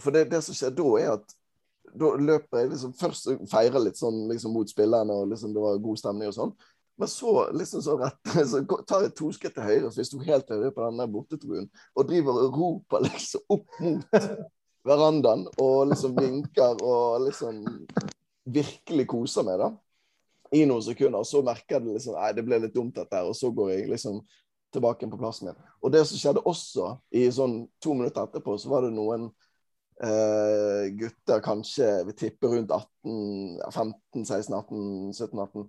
For 0.00 0.14
det, 0.14 0.30
det, 0.30 0.40
som 0.44 0.56
skjer 0.56 0.72
da, 0.74 0.88
er 1.00 1.12
at 1.18 1.36
da 1.98 2.10
løper 2.20 2.62
jeg 2.62 2.70
liksom 2.72 2.92
først 2.96 3.30
feirer 3.50 3.82
litt 3.82 3.98
sånn 3.98 4.26
liksom 4.30 4.52
mot 4.56 4.70
spillerne, 4.70 5.14
og 5.14 5.30
liksom 5.32 5.54
det 5.54 5.62
var 5.62 5.80
god 5.84 6.00
stemning 6.00 6.30
og 6.30 6.36
sånn. 6.36 6.52
Men 6.98 7.08
så 7.08 7.32
liksom 7.54 7.82
så 7.82 7.96
rett, 8.00 8.20
så 8.50 8.62
tar 8.88 9.06
jeg 9.06 9.16
to 9.18 9.30
skritt 9.34 9.54
til 9.56 9.66
høyre, 9.66 9.90
så 9.90 10.02
jeg 10.02 10.10
sto 10.10 10.20
helt 10.24 10.48
høyre 10.50 10.72
på 10.74 10.84
denne 10.84 11.08
bortetribunen, 11.12 11.68
og 11.94 12.08
driver 12.08 12.40
og 12.44 12.58
roper 12.58 13.04
liksom 13.06 13.58
opp 13.58 13.82
mot 13.84 14.16
verandaen 14.88 15.44
og 15.60 15.90
liksom 15.90 16.16
vinker 16.16 16.82
og 16.86 17.26
liksom 17.26 17.60
virkelig 18.48 19.06
koser 19.10 19.46
meg, 19.46 19.60
da. 19.60 19.72
I 20.56 20.62
noen 20.64 20.80
sekunder. 20.80 21.20
Og 21.20 21.28
så 21.28 21.42
merker 21.44 21.76
jeg 21.76 21.84
det 21.84 21.96
liksom 21.98 22.14
Nei, 22.16 22.28
det 22.32 22.44
ble 22.46 22.60
litt 22.62 22.72
dumt, 22.74 22.94
dette 22.96 23.18
her. 23.18 23.28
Og 23.28 23.36
så 23.36 23.50
går 23.52 23.74
jeg 23.74 23.90
liksom 23.90 24.22
tilbake 24.74 25.08
på 25.10 25.18
plassen 25.20 25.50
min. 25.50 25.60
Og 25.82 25.92
det 25.92 26.04
som 26.08 26.20
skjedde 26.20 26.44
også, 26.48 26.94
i 27.14 27.26
sånn 27.32 27.60
to 27.82 27.94
minutter 27.96 28.28
etterpå, 28.28 28.56
så 28.60 28.72
var 28.72 28.86
det 28.86 28.94
noen 28.96 29.28
eh, 30.04 30.88
gutter, 30.98 31.42
kanskje 31.44 31.90
vi 32.08 32.16
tipper 32.24 32.56
rundt 32.56 32.74
18, 32.74 33.60
15, 33.70 34.24
16, 34.24 34.58
18, 34.60 35.12
17, 35.14 35.44
18 35.46 35.68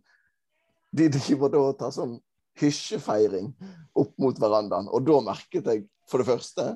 De 1.00 1.08
driver 1.14 1.54
da 1.54 1.64
og 1.70 1.78
tar 1.80 1.94
sånn 1.96 2.18
hysjefeiring 2.60 3.52
opp 4.00 4.16
mot 4.20 4.40
verandaen. 4.42 4.90
Og 4.92 5.06
da 5.08 5.20
merket 5.24 5.70
jeg 5.70 5.86
for 6.10 6.22
det 6.22 6.30
første 6.32 6.72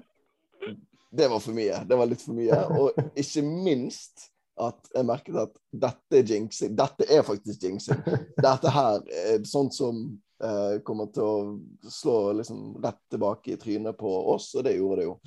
det 1.13 1.27
var 1.29 1.41
for 1.43 1.53
mye. 1.53 1.83
Det 1.85 1.97
var 1.97 2.09
litt 2.09 2.23
for 2.25 2.37
mye. 2.37 2.59
Og 2.79 3.19
ikke 3.19 3.43
minst 3.45 4.29
at 4.61 4.89
jeg 4.93 5.05
merket 5.05 5.37
at 5.43 5.55
dette 5.85 6.19
er 6.19 6.29
jinxing. 6.29 6.75
Dette 6.77 7.07
er 7.09 7.25
faktisk 7.25 7.65
jinxing. 7.67 8.01
Dette 8.45 8.73
her 8.73 9.01
er 9.13 9.43
sånt 9.49 9.75
som 9.77 10.03
eh, 10.43 10.79
kommer 10.85 11.09
til 11.13 11.23
å 11.23 11.89
slå 11.91 12.17
liksom 12.39 12.77
rett 12.83 13.01
tilbake 13.11 13.53
i 13.53 13.59
trynet 13.59 13.97
på 13.99 14.11
oss, 14.33 14.51
og 14.57 14.65
det 14.67 14.75
gjorde 14.77 15.01
det 15.01 15.07
jo 15.07 15.17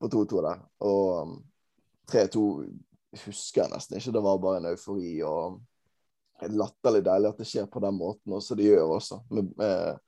på 0.00 0.10
2-2 0.12 0.42
der. 0.44 0.62
Og 0.88 1.34
3-2 2.12 2.44
um, 2.44 2.76
husker 3.24 3.64
jeg 3.64 3.72
nesten 3.72 3.98
ikke. 3.98 4.14
Det 4.16 4.24
var 4.26 4.42
bare 4.42 4.60
en 4.60 4.70
eufori 4.72 5.16
og 5.24 5.60
latterlig 6.50 7.04
deilig 7.06 7.30
at 7.30 7.40
det 7.40 7.48
skjer 7.48 7.68
på 7.70 7.80
den 7.84 7.96
måten, 7.96 8.34
også. 8.36 8.56
det 8.58 8.68
gjør 8.68 8.96
også. 8.98 9.22
med, 9.32 9.52
med 9.56 10.00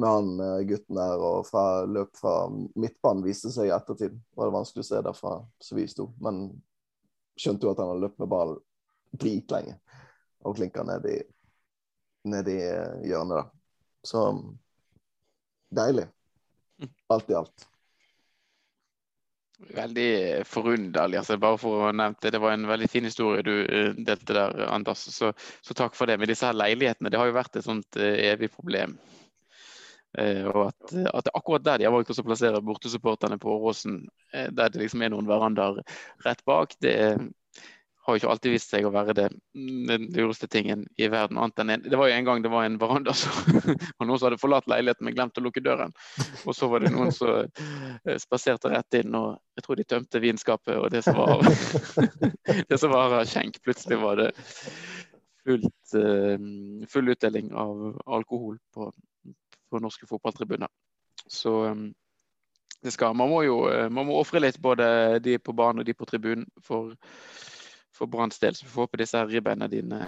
med 0.00 0.08
han 0.08 0.40
eh, 0.40 0.58
gutten 0.66 0.96
der, 0.96 1.18
og 1.18 1.46
fra 1.46 1.84
løp 1.84 2.16
fra 2.16 2.34
midtbanen 2.50 3.24
viste 3.26 3.50
seg 3.52 3.68
i 3.68 3.74
ettertid. 3.74 4.16
Var 4.36 4.48
det 4.48 4.54
vanskelig 4.56 4.84
å 4.84 4.88
se 4.88 5.02
derfra 5.04 5.34
så 5.60 5.76
vi 5.76 5.86
sto. 5.90 6.10
Men 6.24 6.46
skjønte 7.40 7.66
jo 7.66 7.74
at 7.74 7.82
han 7.82 7.92
hadde 7.92 8.04
løpt 8.06 8.22
med 8.22 8.30
ballen 8.30 8.60
dritlenge 9.10 9.74
og 10.46 10.54
klinka 10.56 10.84
ned 10.86 11.06
i, 11.10 11.16
ned 12.28 12.48
i 12.48 12.58
eh, 12.66 13.00
hjørnet, 13.08 13.40
da. 13.40 13.44
Så 14.06 14.24
deilig. 15.76 16.06
Alt 17.12 17.30
i 17.30 17.36
alt. 17.36 17.66
Veldig 19.76 20.10
forunderlig. 20.48 21.18
altså 21.20 21.36
Bare 21.40 21.60
for 21.60 21.90
å 21.90 21.92
nevne 21.92 22.16
det, 22.22 22.32
det 22.32 22.40
var 22.40 22.54
en 22.56 22.64
veldig 22.68 22.88
fin 22.88 23.04
historie 23.04 23.44
du 23.44 23.54
eh, 23.64 23.92
delte 23.98 24.36
der, 24.36 24.66
Anders. 24.70 25.04
Så, 25.12 25.32
så 25.60 25.76
takk 25.76 25.96
for 25.98 26.08
det. 26.08 26.16
Men 26.20 26.32
disse 26.32 26.48
her 26.48 26.56
leilighetene 26.56 27.12
det 27.12 27.20
har 27.20 27.28
jo 27.28 27.36
vært 27.36 27.60
et 27.60 27.68
sånt 27.68 28.00
evig 28.00 28.52
problem 28.56 28.96
Eh, 30.18 30.42
og 30.50 30.64
at, 30.72 30.94
at 31.14 31.28
akkurat 31.34 31.64
der 31.64 31.78
de 31.78 31.86
har 31.86 31.94
valgt 31.94 32.10
å 32.10 32.26
plassere 32.26 32.62
bortesupporterne 32.66 33.38
på 33.38 33.52
Åråsen, 33.52 34.00
eh, 34.34 34.48
der 34.50 34.72
det 34.72 34.82
liksom 34.82 35.04
er 35.06 35.12
noen 35.14 35.28
verandaer 35.28 35.78
rett 36.26 36.42
bak, 36.48 36.74
det 36.82 36.96
har 38.00 38.14
jo 38.14 38.20
ikke 38.20 38.30
alltid 38.32 38.54
vist 38.54 38.72
seg 38.72 38.86
å 38.88 38.92
være 38.94 39.14
det, 39.16 39.26
den 39.54 40.06
lureste 40.14 40.48
tingen 40.50 40.86
i 40.96 41.08
verden. 41.12 41.38
annet 41.38 41.60
enn 41.60 41.72
en. 41.74 41.82
Det 41.84 41.98
var 42.00 42.08
jo 42.08 42.16
en 42.16 42.24
gang 42.24 42.42
det 42.42 42.52
var 42.52 42.64
en 42.64 42.78
veranda 42.80 43.12
som 43.16 43.58
og 43.98 44.06
noen 44.06 44.16
som 44.16 44.26
hadde 44.26 44.40
forlatt 44.40 44.70
leiligheten, 44.72 45.04
men 45.04 45.16
glemt 45.16 45.36
å 45.36 45.44
lukke 45.44 45.62
døren. 45.64 45.92
Og 46.48 46.56
så 46.56 46.70
var 46.72 46.80
det 46.80 46.94
noen 46.94 47.12
som 47.12 47.44
eh, 47.44 48.16
spaserte 48.22 48.72
rett 48.72 48.98
inn, 49.02 49.12
og 49.18 49.36
jeg 49.58 49.66
tror 49.66 49.80
de 49.80 49.86
tømte 49.92 50.22
vinskapet. 50.24 50.78
Og 50.80 50.88
det 50.94 51.04
som 51.04 51.20
var, 51.20 51.44
det 52.72 52.80
som 52.80 52.94
var 52.94 53.18
skjenk, 53.28 53.60
plutselig 53.64 54.00
var 54.00 54.22
det 54.22 54.30
fullt, 55.44 55.94
full 56.92 57.12
utdeling 57.12 57.52
av 57.56 58.00
alkohol 58.16 58.56
på, 58.74 58.88
på 59.68 59.80
norske 59.84 60.08
fotballtribuner. 60.08 60.68
Så 61.28 61.54
um, 61.68 61.86
det 62.80 62.92
skal, 62.96 63.12
man 63.16 63.28
må 63.28 63.42
jo 63.44 63.60
man 63.92 64.08
må 64.08 64.16
ofre 64.20 64.40
litt, 64.40 64.56
både 64.60 65.20
de 65.20 65.36
på 65.36 65.52
banen 65.56 65.82
og 65.82 65.88
de 65.88 65.96
på 65.96 66.08
tribunen, 66.08 66.46
for, 66.64 66.94
for 68.00 68.10
Branns 68.10 68.40
del. 68.40 68.56
Så 68.56 68.66
vi 68.66 68.72
får 68.72 68.88
håpe 68.88 69.00
disse 69.00 69.20
her 69.20 69.28
ribbeina 69.28 69.68
dine 69.70 70.00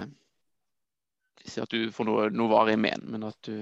ikke 1.43 1.65
at 1.65 1.75
du 1.75 1.91
får 1.91 2.07
noe, 2.07 2.29
noe 2.31 2.51
varig 2.53 2.79
men, 2.79 3.03
men 3.11 3.27
at 3.27 3.39
du 3.49 3.57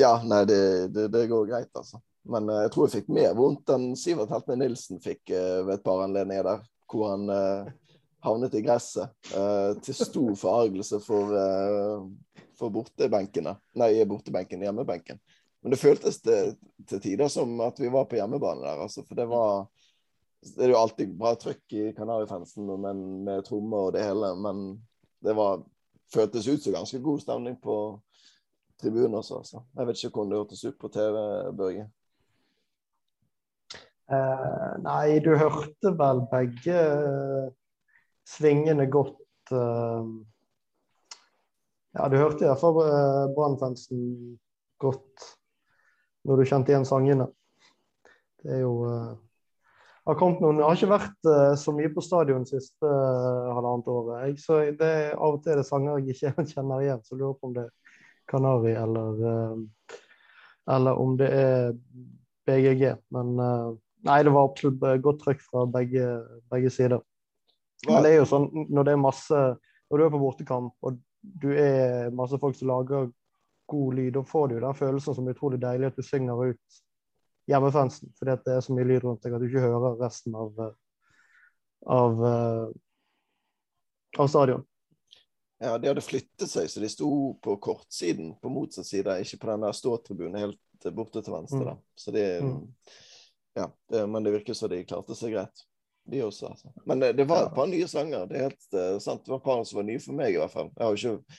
Ja, 0.00 0.16
nei, 0.26 0.42
det, 0.50 0.58
det, 0.90 1.06
det, 1.14 1.28
går 1.30 1.46
greit, 1.46 1.70
altså. 1.78 2.00
Men 2.26 2.48
uh, 2.50 2.64
jeg 2.64 2.72
tror 2.74 2.88
jeg 2.88 2.96
fikk 2.96 3.12
mer 3.14 3.36
vondt 3.38 3.70
enn 3.70 3.92
Sivert 3.98 4.32
Heltmed 4.34 4.58
Nilsen 4.58 4.98
fikk 5.04 5.30
uh, 5.30 5.62
ved 5.68 5.76
et 5.76 5.84
par 5.86 6.02
anledninger 6.02 6.48
der, 6.48 6.64
hvor 6.90 7.12
han 7.12 7.30
eh, 7.32 7.70
havnet 8.22 8.54
i 8.54 8.60
gresset. 8.62 9.10
til 9.82 9.96
stor 9.98 10.34
forargelse 10.38 11.00
for 11.02 11.32
for 12.54 12.70
bortebenkene. 12.70 13.56
Nei, 13.80 14.04
bortebenken, 14.06 14.62
hjemmebenken. 14.62 15.18
Men 15.62 15.74
det 15.74 15.80
føltes 15.80 16.20
det, 16.22 16.38
til 16.88 17.00
tider 17.02 17.28
som 17.32 17.56
at 17.64 17.80
vi 17.80 17.90
var 17.90 18.06
på 18.06 18.18
hjemmebane 18.18 18.62
der, 18.62 18.84
altså. 18.84 19.02
For 19.08 19.18
det 19.18 19.26
var 19.30 19.66
Det 20.44 20.66
er 20.66 20.74
jo 20.74 20.80
alltid 20.80 21.14
bra 21.18 21.32
trøkk 21.40 21.72
i 21.72 21.92
Kanarifansen 21.96 22.68
med, 22.82 23.44
trommer 23.46 23.88
og 23.88 23.94
det 23.96 24.04
hele, 24.04 24.34
men 24.36 24.64
det 25.24 25.32
var 25.36 25.62
føltes 26.12 26.48
ut 26.48 26.62
som 26.62 26.74
ganske 26.76 27.00
god 27.02 27.22
stemning 27.22 27.56
på 27.62 27.76
tribunen 28.80 29.14
også, 29.14 29.40
Så. 29.44 29.62
Jeg 29.76 29.86
vet 29.86 30.04
ikke 30.04 30.18
hvordan 30.18 30.30
det 30.32 30.38
hørtes 30.42 30.64
ut 30.64 30.78
på 30.80 30.88
TV, 30.92 31.16
Børge. 31.56 31.86
Eh, 34.12 34.72
nei, 34.84 35.18
du 35.24 35.32
hørte 35.40 35.94
vel 35.96 36.22
begge 36.28 36.78
svingene 38.28 38.86
godt. 38.92 39.16
Eh, 39.52 40.12
ja, 41.94 42.08
du 42.10 42.18
hørte 42.18 42.44
iallfall 42.44 42.80
uh, 42.82 43.30
Brannfansen 43.36 44.00
godt. 44.82 45.30
når 46.24 46.40
du 46.40 46.48
kjente 46.48 46.72
igjen 46.72 46.86
sangene. 46.88 47.26
Det 48.40 48.56
er 48.56 48.62
jo 48.62 48.72
uh, 48.88 49.12
har 50.04 50.18
kommet 50.20 50.42
noen, 50.44 50.58
jeg 50.60 50.66
har 50.66 50.78
ikke 50.78 50.90
vært 50.92 51.28
uh, 51.30 51.54
så 51.56 51.72
mye 51.72 51.90
på 51.94 52.04
stadion 52.04 52.44
siste 52.48 52.88
uh, 52.88 53.52
halvannet 53.56 53.88
året. 53.88 54.26
Jeg, 54.26 54.42
så 54.42 54.58
det, 54.76 54.90
Av 55.14 55.38
og 55.38 55.40
til 55.44 55.54
er 55.54 55.62
det 55.62 55.68
sanger 55.68 56.02
jeg 56.02 56.16
ikke 56.16 56.44
kjenner 56.52 56.84
igjen, 56.84 57.00
så 57.06 57.16
lurer 57.16 57.38
på 57.38 57.48
om 57.48 57.56
det 57.56 57.64
er 57.64 58.02
Kanari 58.28 58.74
eller, 58.80 59.24
uh, 59.24 59.96
eller 60.74 61.00
om 61.00 61.16
det 61.20 61.30
er 61.32 61.72
BGG. 62.48 62.84
Men 63.16 63.34
nei, 64.04 64.20
det 64.24 64.32
var 64.32 64.50
absolutt 64.50 64.84
godt 65.04 65.22
trykk 65.24 65.42
fra 65.46 65.64
begge, 65.72 66.04
begge 66.52 66.72
sider. 66.72 67.00
Men 67.88 68.04
det 68.04 68.12
er 68.12 68.18
jo 68.20 68.28
sånn 68.28 68.46
når 68.72 68.86
det 68.86 68.92
er 68.94 69.00
masse 69.00 69.38
Når 69.92 70.00
du 70.00 70.04
er 70.04 70.12
på 70.12 70.20
bortekamp 70.20 70.86
og 70.88 70.96
du 71.20 71.50
er 71.56 72.12
masse 72.16 72.36
folk 72.40 72.56
som 72.56 72.68
lager 72.68 73.08
god 73.68 73.96
lyd, 73.96 74.10
da 74.16 74.22
får 74.28 74.50
du 74.50 74.54
den 74.60 74.76
følelsen 74.76 75.16
som 75.16 75.28
er 75.28 75.36
utrolig 75.36 75.60
deilig 75.60 75.88
at 75.88 76.00
du 76.00 76.04
synger 76.04 76.52
ut 76.52 76.80
hjemmefansen. 77.50 78.12
Fordi 78.18 78.36
det 78.44 78.56
er 78.56 78.64
så 78.64 78.76
mye 78.76 78.88
lyd 78.88 79.04
rundt 79.04 79.24
deg 79.24 79.36
at 79.36 79.42
du 79.42 79.48
ikke 79.48 79.64
hører 79.64 79.98
resten 80.00 80.36
av, 80.38 80.62
av, 81.96 82.24
av 84.18 84.30
stadion. 84.30 84.64
Ja, 85.64 85.78
de 85.78 85.88
hadde 85.88 86.02
flyttet 86.04 86.50
seg, 86.50 86.66
så 86.70 86.82
de 86.82 86.90
sto 86.92 87.08
på 87.42 87.56
kortsiden 87.62 88.34
på 88.42 88.50
motsatt 88.52 88.88
side, 88.88 89.20
ikke 89.22 89.38
på 89.40 89.50
den 89.52 89.64
der 89.64 89.76
ståtribunen 89.76 90.40
helt 90.42 90.88
borte 90.92 91.22
til 91.24 91.32
venstre. 91.32 91.76
Mm. 91.76 91.84
Så 91.96 92.12
de, 92.12 92.24
mm. 92.44 92.58
ja, 93.60 93.68
det, 93.92 94.02
men 94.10 94.26
det 94.26 94.34
virker 94.34 94.58
som 94.58 94.72
de 94.72 94.82
klarte 94.84 95.16
seg 95.16 95.32
greit, 95.36 95.64
de 96.10 96.20
også. 96.26 96.50
Altså. 96.50 96.72
Men 96.84 97.00
det, 97.00 97.14
det 97.20 97.28
var 97.30 97.46
et 97.46 97.56
par 97.56 97.70
nye 97.70 97.86
sanger. 97.88 98.26
Det 98.28 98.36
er 98.36 98.48
helt 98.50 98.76
uh, 98.76 98.98
sant. 99.00 99.24
Det 99.24 99.32
var 99.32 99.40
et 99.40 99.46
par 99.46 99.62
som 99.64 99.80
var 99.80 99.88
nye 99.88 100.02
for 100.04 100.18
meg, 100.18 100.34
i 100.34 100.42
hvert 100.42 100.52
fall. 100.52 100.68
Jeg 100.74 100.84
har 100.84 100.92
jo 100.92 101.00
ikke, 101.00 101.38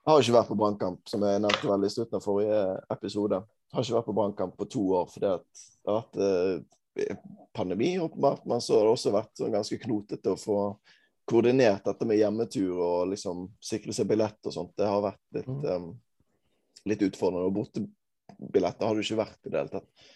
jeg 0.00 0.10
har 0.10 0.24
ikke 0.24 0.38
vært 0.38 0.50
på 0.50 0.58
brannkamp, 0.64 1.04
som 1.12 1.28
jeg 1.28 1.44
nevnte 1.44 1.70
vel 1.70 1.86
i 1.86 1.92
slutten 1.92 2.18
av 2.18 2.26
forrige 2.26 2.64
episode 2.96 3.42
har 3.76 3.84
ikke 3.84 3.98
vært 3.98 4.08
på 4.08 4.16
brannkamp 4.16 4.56
på 4.56 4.68
to 4.72 4.82
år 4.98 5.08
fordi 5.12 5.26
det 5.28 5.90
har 5.92 6.00
vært 6.00 6.20
eh, 6.26 7.16
pandemi, 7.56 7.98
åpenbart. 7.98 8.44
Men 8.44 8.60
så 8.60 8.78
har 8.78 8.86
det 8.86 8.94
også 8.96 9.14
vært 9.14 9.38
sånn 9.38 9.54
ganske 9.54 9.78
knotete 9.82 10.32
å 10.32 10.40
få 10.40 10.58
koordinert 11.26 11.84
dette 11.84 12.06
med 12.06 12.20
hjemmetur 12.20 12.78
og 12.78 13.10
liksom 13.10 13.48
sikre 13.62 13.94
seg 13.96 14.08
billett 14.10 14.46
og 14.46 14.54
sånt. 14.54 14.74
Det 14.78 14.86
har 14.86 15.02
vært 15.04 15.22
litt, 15.34 15.48
um, 15.48 15.88
litt 16.86 17.02
utfordrende. 17.02 17.48
Og 17.48 17.56
bortebilletter 17.56 18.86
har 18.86 18.94
det 18.94 19.06
ikke 19.06 19.22
vært 19.22 19.40
i 19.40 19.52
det 19.52 19.62
hele 19.62 19.74
tatt. 19.74 20.06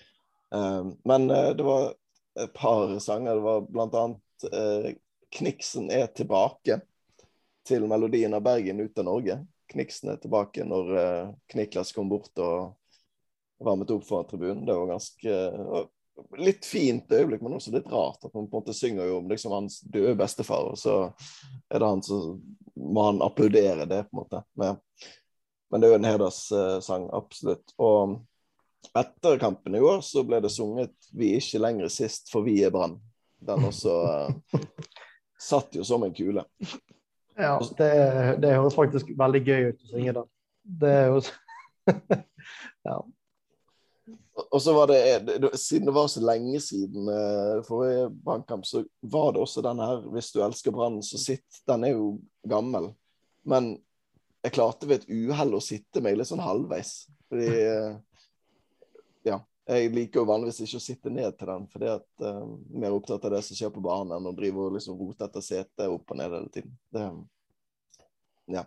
Um, 0.50 0.92
men 1.08 1.26
uh, 1.30 1.50
det 1.56 1.66
var 1.66 1.88
et 2.44 2.54
par 2.54 2.94
sanger. 3.02 3.40
Det 3.40 3.46
var 3.46 3.96
annet 4.04 4.46
uh, 4.54 4.90
'Kniksen 5.30 5.90
er 5.94 6.08
tilbake' 6.14 6.80
til 7.66 7.86
melodien 7.86 8.34
av 8.34 8.42
Bergen 8.46 8.80
ut 8.80 8.98
av 8.98 9.06
Norge. 9.06 9.40
Kniksen 9.70 10.14
er 10.14 10.22
tilbake 10.22 10.64
når 10.66 10.94
uh, 10.94 11.34
Kniklas 11.50 11.92
kom 11.94 12.10
bort 12.10 12.38
og 12.42 12.72
varmet 13.60 13.90
opp 13.90 14.06
foran 14.08 14.28
tribunen. 14.28 14.66
Det 14.66 14.76
var 14.76 14.86
ganske 14.86 15.36
litt 16.38 16.66
fint 16.66 17.12
øyeblikk, 17.12 17.42
men 17.42 17.56
også 17.56 17.72
litt 17.74 17.88
rart. 17.92 18.24
At 18.24 18.34
man 18.34 18.48
på 18.48 18.58
en 18.58 18.62
måte 18.62 18.76
synger 18.76 19.08
jo 19.08 19.18
om 19.20 19.28
liksom 19.30 19.54
hans 19.54 19.80
døde 19.80 20.14
bestefar, 20.18 20.72
og 20.72 20.78
så 20.78 20.96
er 21.70 21.80
det 21.80 21.88
han 21.88 22.02
som 22.04 22.40
må 22.80 23.04
han 23.10 23.22
applaudere 23.22 23.86
det, 23.88 24.04
på 24.08 24.16
en 24.16 24.22
måte. 24.22 24.42
Men, 24.58 24.80
men 25.70 25.80
det 25.80 25.88
er 25.88 25.94
jo 25.94 26.00
en 26.00 26.08
hederssang, 26.08 27.08
absolutt. 27.16 27.74
Og 27.80 28.18
etter 28.96 29.40
kampen 29.40 29.76
i 29.76 29.82
år 29.84 30.00
så 30.04 30.24
ble 30.24 30.40
det 30.40 30.52
sunget 30.52 30.94
'Vi 31.12 31.34
er 31.34 31.42
ikke 31.42 31.60
lenger 31.60 31.92
sist, 31.92 32.30
for 32.32 32.46
vi 32.46 32.62
er 32.64 32.72
Brann'. 32.72 33.00
Den 33.40 33.64
også 33.64 33.92
uh, 34.04 34.60
satt 35.40 35.76
jo 35.76 35.84
som 35.84 36.02
en 36.04 36.14
kule. 36.14 36.44
Ja, 37.36 37.56
det, 37.78 37.92
det 38.42 38.56
høres 38.56 38.76
faktisk 38.76 39.12
veldig 39.16 39.40
gøy 39.46 39.70
ut 39.70 39.84
å 39.84 39.92
synge 39.94 40.16
den. 40.18 40.28
Det 40.80 40.90
er 40.92 41.06
jo 41.08 41.22
ja. 42.88 42.98
Og 44.36 44.62
så 44.62 44.72
var 44.72 44.86
det, 44.86 45.58
Siden 45.58 45.86
det 45.86 45.94
var 45.94 46.08
så 46.08 46.20
lenge 46.22 46.60
siden 46.60 47.08
uh, 47.08 47.62
forrige 47.66 48.08
brannkamp, 48.24 48.66
så 48.66 48.84
var 49.00 49.32
det 49.32 49.40
også 49.40 49.62
den 49.62 49.78
her 49.78 50.02
'Hvis 50.06 50.32
du 50.32 50.42
elsker 50.42 50.70
Brann, 50.70 51.02
så 51.02 51.18
sitt'. 51.18 51.62
Den 51.66 51.84
er 51.84 51.88
jo 51.88 52.20
gammel. 52.48 52.94
Men 53.44 53.78
jeg 54.42 54.52
klarte 54.52 54.88
ved 54.88 55.02
et 55.02 55.10
uhell 55.10 55.54
å 55.54 55.60
sitte 55.60 56.00
meg 56.00 56.16
litt 56.16 56.30
sånn 56.30 56.44
halvveis. 56.44 57.10
Fordi 57.28 57.48
uh, 57.48 57.96
Ja. 59.24 59.40
Jeg 59.70 59.92
liker 59.94 60.20
jo 60.20 60.26
vanligvis 60.26 60.64
ikke 60.64 60.78
å 60.80 60.82
sitte 60.82 61.10
ned 61.14 61.36
til 61.38 61.46
den, 61.46 61.66
fordi 61.70 61.86
at 61.92 62.24
uh, 62.24 62.46
mer 62.74 62.90
opptatt 62.96 63.24
av 63.24 63.30
det 63.36 63.42
som 63.46 63.54
skjer 63.54 63.70
på 63.70 63.82
banen, 63.84 64.16
enn 64.16 64.26
å 64.26 64.34
drive 64.34 64.58
og 64.58 64.72
liksom 64.74 64.96
rote 64.98 65.28
etter 65.28 65.44
setet 65.44 65.86
opp 65.86 66.10
og 66.10 66.18
ned 66.18 66.32
hele 66.34 66.50
tiden. 66.50 66.72
Det, 66.90 67.04
ja. 68.50 68.64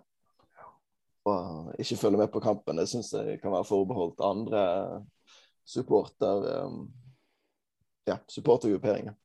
Og 1.28 1.74
ikke 1.80 1.98
følge 2.00 2.22
med 2.22 2.32
på 2.32 2.40
kampen, 2.44 2.80
det 2.80 2.88
syns 2.88 3.12
jeg 3.16 3.42
kan 3.42 3.52
være 3.52 3.68
forbeholdt 3.68 4.24
andre 4.24 4.62
supporter 5.66 6.66
um, 6.66 6.88
ja, 8.06 8.18
supportergrupperinger. 8.28 9.16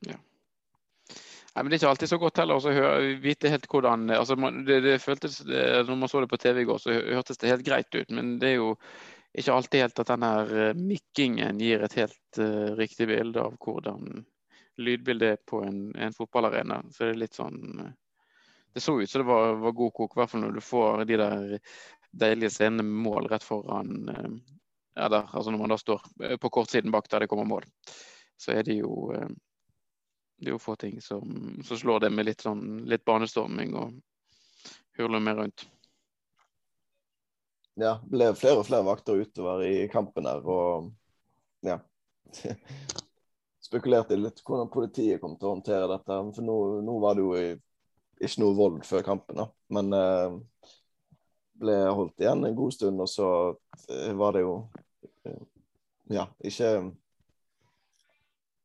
Ja. 0.00 0.18
Nei, 1.54 1.62
men 1.62 1.70
Det 1.70 1.76
er 1.76 1.80
ikke 1.80 1.90
alltid 1.94 2.12
så 2.12 2.18
godt 2.18 2.38
heller 2.42 2.58
å 2.58 2.98
vite 3.22 3.50
helt 3.52 3.66
hvordan 3.70 4.06
altså, 4.14 4.36
det, 4.66 4.80
det 4.84 5.00
føltes, 5.02 5.40
det, 5.48 5.64
Når 5.88 5.98
man 5.98 6.10
så 6.10 6.22
det 6.22 6.30
på 6.30 6.40
TV 6.42 6.62
i 6.62 6.68
går, 6.68 6.78
så 6.82 6.94
hørtes 6.94 7.38
det 7.38 7.50
helt 7.50 7.66
greit 7.66 7.94
ut. 7.94 8.10
Men 8.10 8.38
det 8.42 8.52
er 8.52 8.56
jo 8.58 8.70
ikke 9.34 9.56
alltid 9.56 9.82
helt 9.82 9.98
at 9.98 10.12
denne 10.12 10.30
eh, 10.44 10.76
mikkingen 10.78 11.58
gir 11.58 11.82
et 11.82 11.96
helt 11.98 12.38
uh, 12.38 12.70
riktig 12.78 13.08
bilde 13.10 13.42
av 13.42 13.56
hvordan 13.58 14.22
lydbildet 14.78 15.32
er 15.32 15.40
på 15.46 15.64
en, 15.66 15.88
en, 15.98 16.14
fotballarena. 16.14 16.84
Så 16.94 17.08
det 17.08 17.14
er 17.14 17.18
litt 17.24 17.34
sånn 17.34 17.80
uh, 17.80 17.90
Det 18.74 18.82
så 18.82 18.94
ut 19.00 19.10
som 19.10 19.22
det 19.22 19.26
var, 19.26 19.58
var 19.62 19.74
god 19.74 19.92
kok, 19.94 20.14
i 20.14 20.20
hvert 20.20 20.30
fall 20.30 20.44
når 20.46 20.54
du 20.54 20.62
får 20.62 21.04
de 21.10 21.18
der 21.18 21.58
deilige 22.20 22.52
scenene 22.54 22.84
med 22.86 23.02
mål 23.06 23.28
rett 23.32 23.44
foran 23.46 23.94
ja, 24.94 25.08
der, 25.08 25.28
altså 25.32 25.50
Når 25.50 25.58
man 25.58 25.74
da 25.74 25.78
står 25.78 26.02
eh, 26.22 26.36
på 26.36 26.50
kortsiden 26.50 26.92
bak 26.94 27.10
der 27.10 27.24
det 27.24 27.28
kommer 27.30 27.44
mål, 27.44 27.64
så 28.36 28.52
er 28.54 28.62
det 28.62 28.78
jo 28.78 29.12
eh, 29.14 29.28
det 30.38 30.50
er 30.50 30.56
jo 30.56 30.62
få 30.62 30.74
ting 30.76 31.00
som, 31.02 31.62
som 31.64 31.78
slår 31.78 32.04
det 32.04 32.10
med 32.10 32.26
litt 32.28 32.42
sånn 32.44 32.84
litt 32.90 33.04
banestorming 33.06 33.74
og 33.78 33.94
hurler 34.98 35.22
mer 35.22 35.38
rundt. 35.40 35.66
Ja, 37.74 37.96
det 38.02 38.10
ble 38.10 38.30
flere 38.38 38.60
og 38.60 38.68
flere 38.68 38.86
vakter 38.86 39.18
utover 39.18 39.64
i 39.66 39.86
kampen 39.90 40.28
her, 40.30 40.44
og 40.46 40.92
ja 41.66 41.80
Spekulerte 43.64 44.18
litt 44.18 44.42
hvordan 44.44 44.68
politiet 44.70 45.22
kom 45.22 45.38
til 45.38 45.48
å 45.48 45.54
håndtere 45.54 45.86
dette. 45.88 46.16
For 46.36 46.44
nå, 46.44 46.56
nå 46.84 46.96
var 47.00 47.16
det 47.16 47.22
jo 47.24 47.30
ikke 48.20 48.42
noe 48.42 48.56
vold 48.58 48.82
før 48.84 49.06
kampen, 49.06 49.40
da. 49.40 49.46
Men 49.72 49.96
eh, 49.96 50.36
ble 51.60 51.76
holdt 51.94 52.20
igjen 52.20 52.44
en 52.44 52.56
god 52.56 52.74
stund, 52.74 53.00
og 53.00 53.10
så 53.10 53.30
eh, 53.88 54.12
var 54.18 54.36
det 54.36 54.44
jo 54.44 54.54
eh, 55.26 55.42
Ja, 56.12 56.28
ikke 56.44 56.74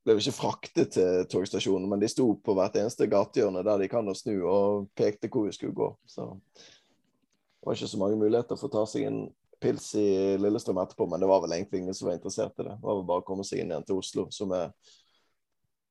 Ble 0.08 0.16
ikke 0.16 0.34
fraktet 0.34 0.94
til 0.96 1.26
togstasjonen, 1.30 1.86
men 1.92 2.02
de 2.02 2.08
sto 2.10 2.32
på 2.42 2.54
hvert 2.58 2.78
eneste 2.80 3.08
gatehjørne 3.12 3.66
der 3.68 3.82
de 3.82 3.90
kan 3.92 4.08
å 4.08 4.16
snu, 4.16 4.38
og 4.48 4.88
pekte 4.98 5.28
hvor 5.30 5.44
vi 5.46 5.52
skulle 5.54 5.76
gå. 5.76 5.90
Så 6.08 6.24
det 6.40 7.68
var 7.68 7.76
ikke 7.76 7.90
så 7.92 8.00
mange 8.00 8.18
muligheter 8.18 8.58
for 8.58 8.70
å 8.70 8.74
ta 8.78 8.86
seg 8.88 9.10
en 9.10 9.20
pils 9.60 9.90
i 10.00 10.38
Lillestrøm 10.40 10.80
etterpå, 10.82 11.06
men 11.12 11.20
det 11.20 11.28
var 11.30 11.44
vel 11.44 11.58
egentlig 11.58 11.84
ingen 11.84 11.98
som 11.98 12.08
var 12.08 12.16
interessert 12.16 12.56
i 12.56 12.70
det. 12.70 12.78
Det 12.80 12.88
var 12.88 12.96
vel 13.02 13.10
bare 13.12 13.26
å 13.26 13.28
komme 13.28 13.46
seg 13.46 13.60
inn 13.60 13.74
igjen 13.74 13.86
til 13.90 14.00
Oslo, 14.00 14.26
som 14.32 14.56
er 14.56 14.72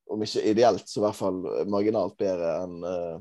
om 0.08 0.24
ikke 0.24 0.46
ideelt, 0.48 0.88
så 0.88 1.02
i 1.02 1.04
hvert 1.04 1.18
fall 1.18 1.42
marginalt 1.68 2.16
bedre 2.18 2.54
enn 2.62 2.78
uh, 2.80 3.18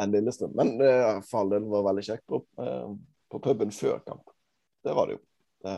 enn 0.00 0.12
Lillestrøm. 0.14 0.52
Men 0.56 0.74
det 0.80 0.90
uh, 0.90 1.20
for 1.26 1.42
all 1.42 1.54
del 1.54 1.68
var 1.70 1.86
veldig 1.90 2.04
kjekt 2.06 2.26
på, 2.30 2.42
uh, 2.60 2.92
på 3.30 3.42
puben 3.44 3.72
før 3.74 4.00
kamp. 4.06 4.32
Det 4.84 4.94
var 4.96 5.10
det 5.10 5.18
jo. 5.18 5.24
Det 5.64 5.76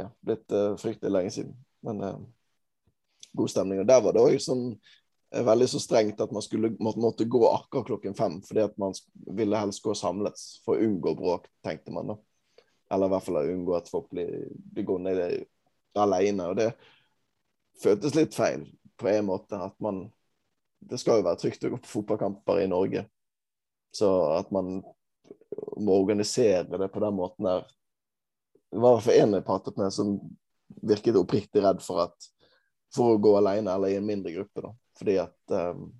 ja, 0.00 0.08
blitt 0.24 0.54
fryktelig 0.80 1.12
lenge 1.12 1.30
siden. 1.30 1.52
Men 1.84 2.00
god 3.36 3.50
stemning. 3.50 3.80
Og 3.82 3.86
der 3.86 4.00
var 4.02 4.14
det 4.16 4.22
òg 4.24 4.38
sånn 4.40 4.64
veldig 5.32 5.68
så 5.68 5.80
strengt 5.80 6.20
at 6.20 6.32
man 6.32 6.44
skulle 6.44 6.72
må, 6.78 6.92
måtte 7.00 7.24
gå 7.24 7.40
akkurat 7.48 7.86
klokken 7.86 8.14
fem, 8.14 8.40
fordi 8.44 8.64
at 8.66 8.76
man 8.80 8.92
ville 9.14 9.60
helst 9.60 9.82
gå 9.84 9.94
samlet 9.96 10.40
for 10.64 10.76
å 10.76 10.84
unngå 10.86 11.14
bråk, 11.16 11.48
tenkte 11.64 11.94
man 11.94 12.12
da. 12.12 12.18
Eller 12.92 13.08
i 13.08 13.14
hvert 13.14 13.26
fall 13.26 13.40
unngå 13.40 13.76
at 13.76 13.88
folk 13.88 14.10
blir, 14.12 14.50
blir 14.52 14.88
gående 14.88 15.14
alene. 15.96 16.48
Og 16.50 16.58
det 16.58 16.68
føltes 17.80 18.16
litt 18.18 18.36
feil 18.36 18.66
på 19.00 19.08
en 19.08 19.30
måte. 19.30 19.56
At 19.56 19.78
man 19.80 20.04
det 20.88 20.98
skal 21.00 21.20
jo 21.20 21.26
være 21.26 21.40
trygt 21.40 21.64
å 21.66 21.72
gå 21.72 21.78
på 21.82 21.90
fotballkamper 21.90 22.62
i 22.62 22.70
Norge. 22.70 23.04
Så 23.94 24.08
at 24.38 24.50
man 24.54 24.80
må 25.76 25.96
organisere 26.00 26.78
det 26.78 26.88
på 26.92 27.02
den 27.02 27.16
måten 27.16 27.44
der 27.44 27.66
Det 28.72 28.80
var 28.80 28.94
i 28.94 28.96
hvert 28.96 29.04
fall 29.04 29.18
én 29.20 29.34
jeg 29.36 29.44
pratet 29.44 29.76
med 29.76 29.92
som 29.92 30.14
virket 30.88 31.18
oppriktig 31.20 31.60
redd 31.60 31.82
for 31.84 32.06
at 32.06 32.28
for 32.92 33.12
å 33.12 33.20
gå 33.20 33.32
alene 33.36 33.72
eller 33.72 33.92
i 33.92 33.98
en 33.98 34.06
mindre 34.06 34.32
gruppe. 34.32 34.64
da. 34.64 34.70
Fordi 34.98 35.16
at 35.20 35.52
um, 35.52 35.90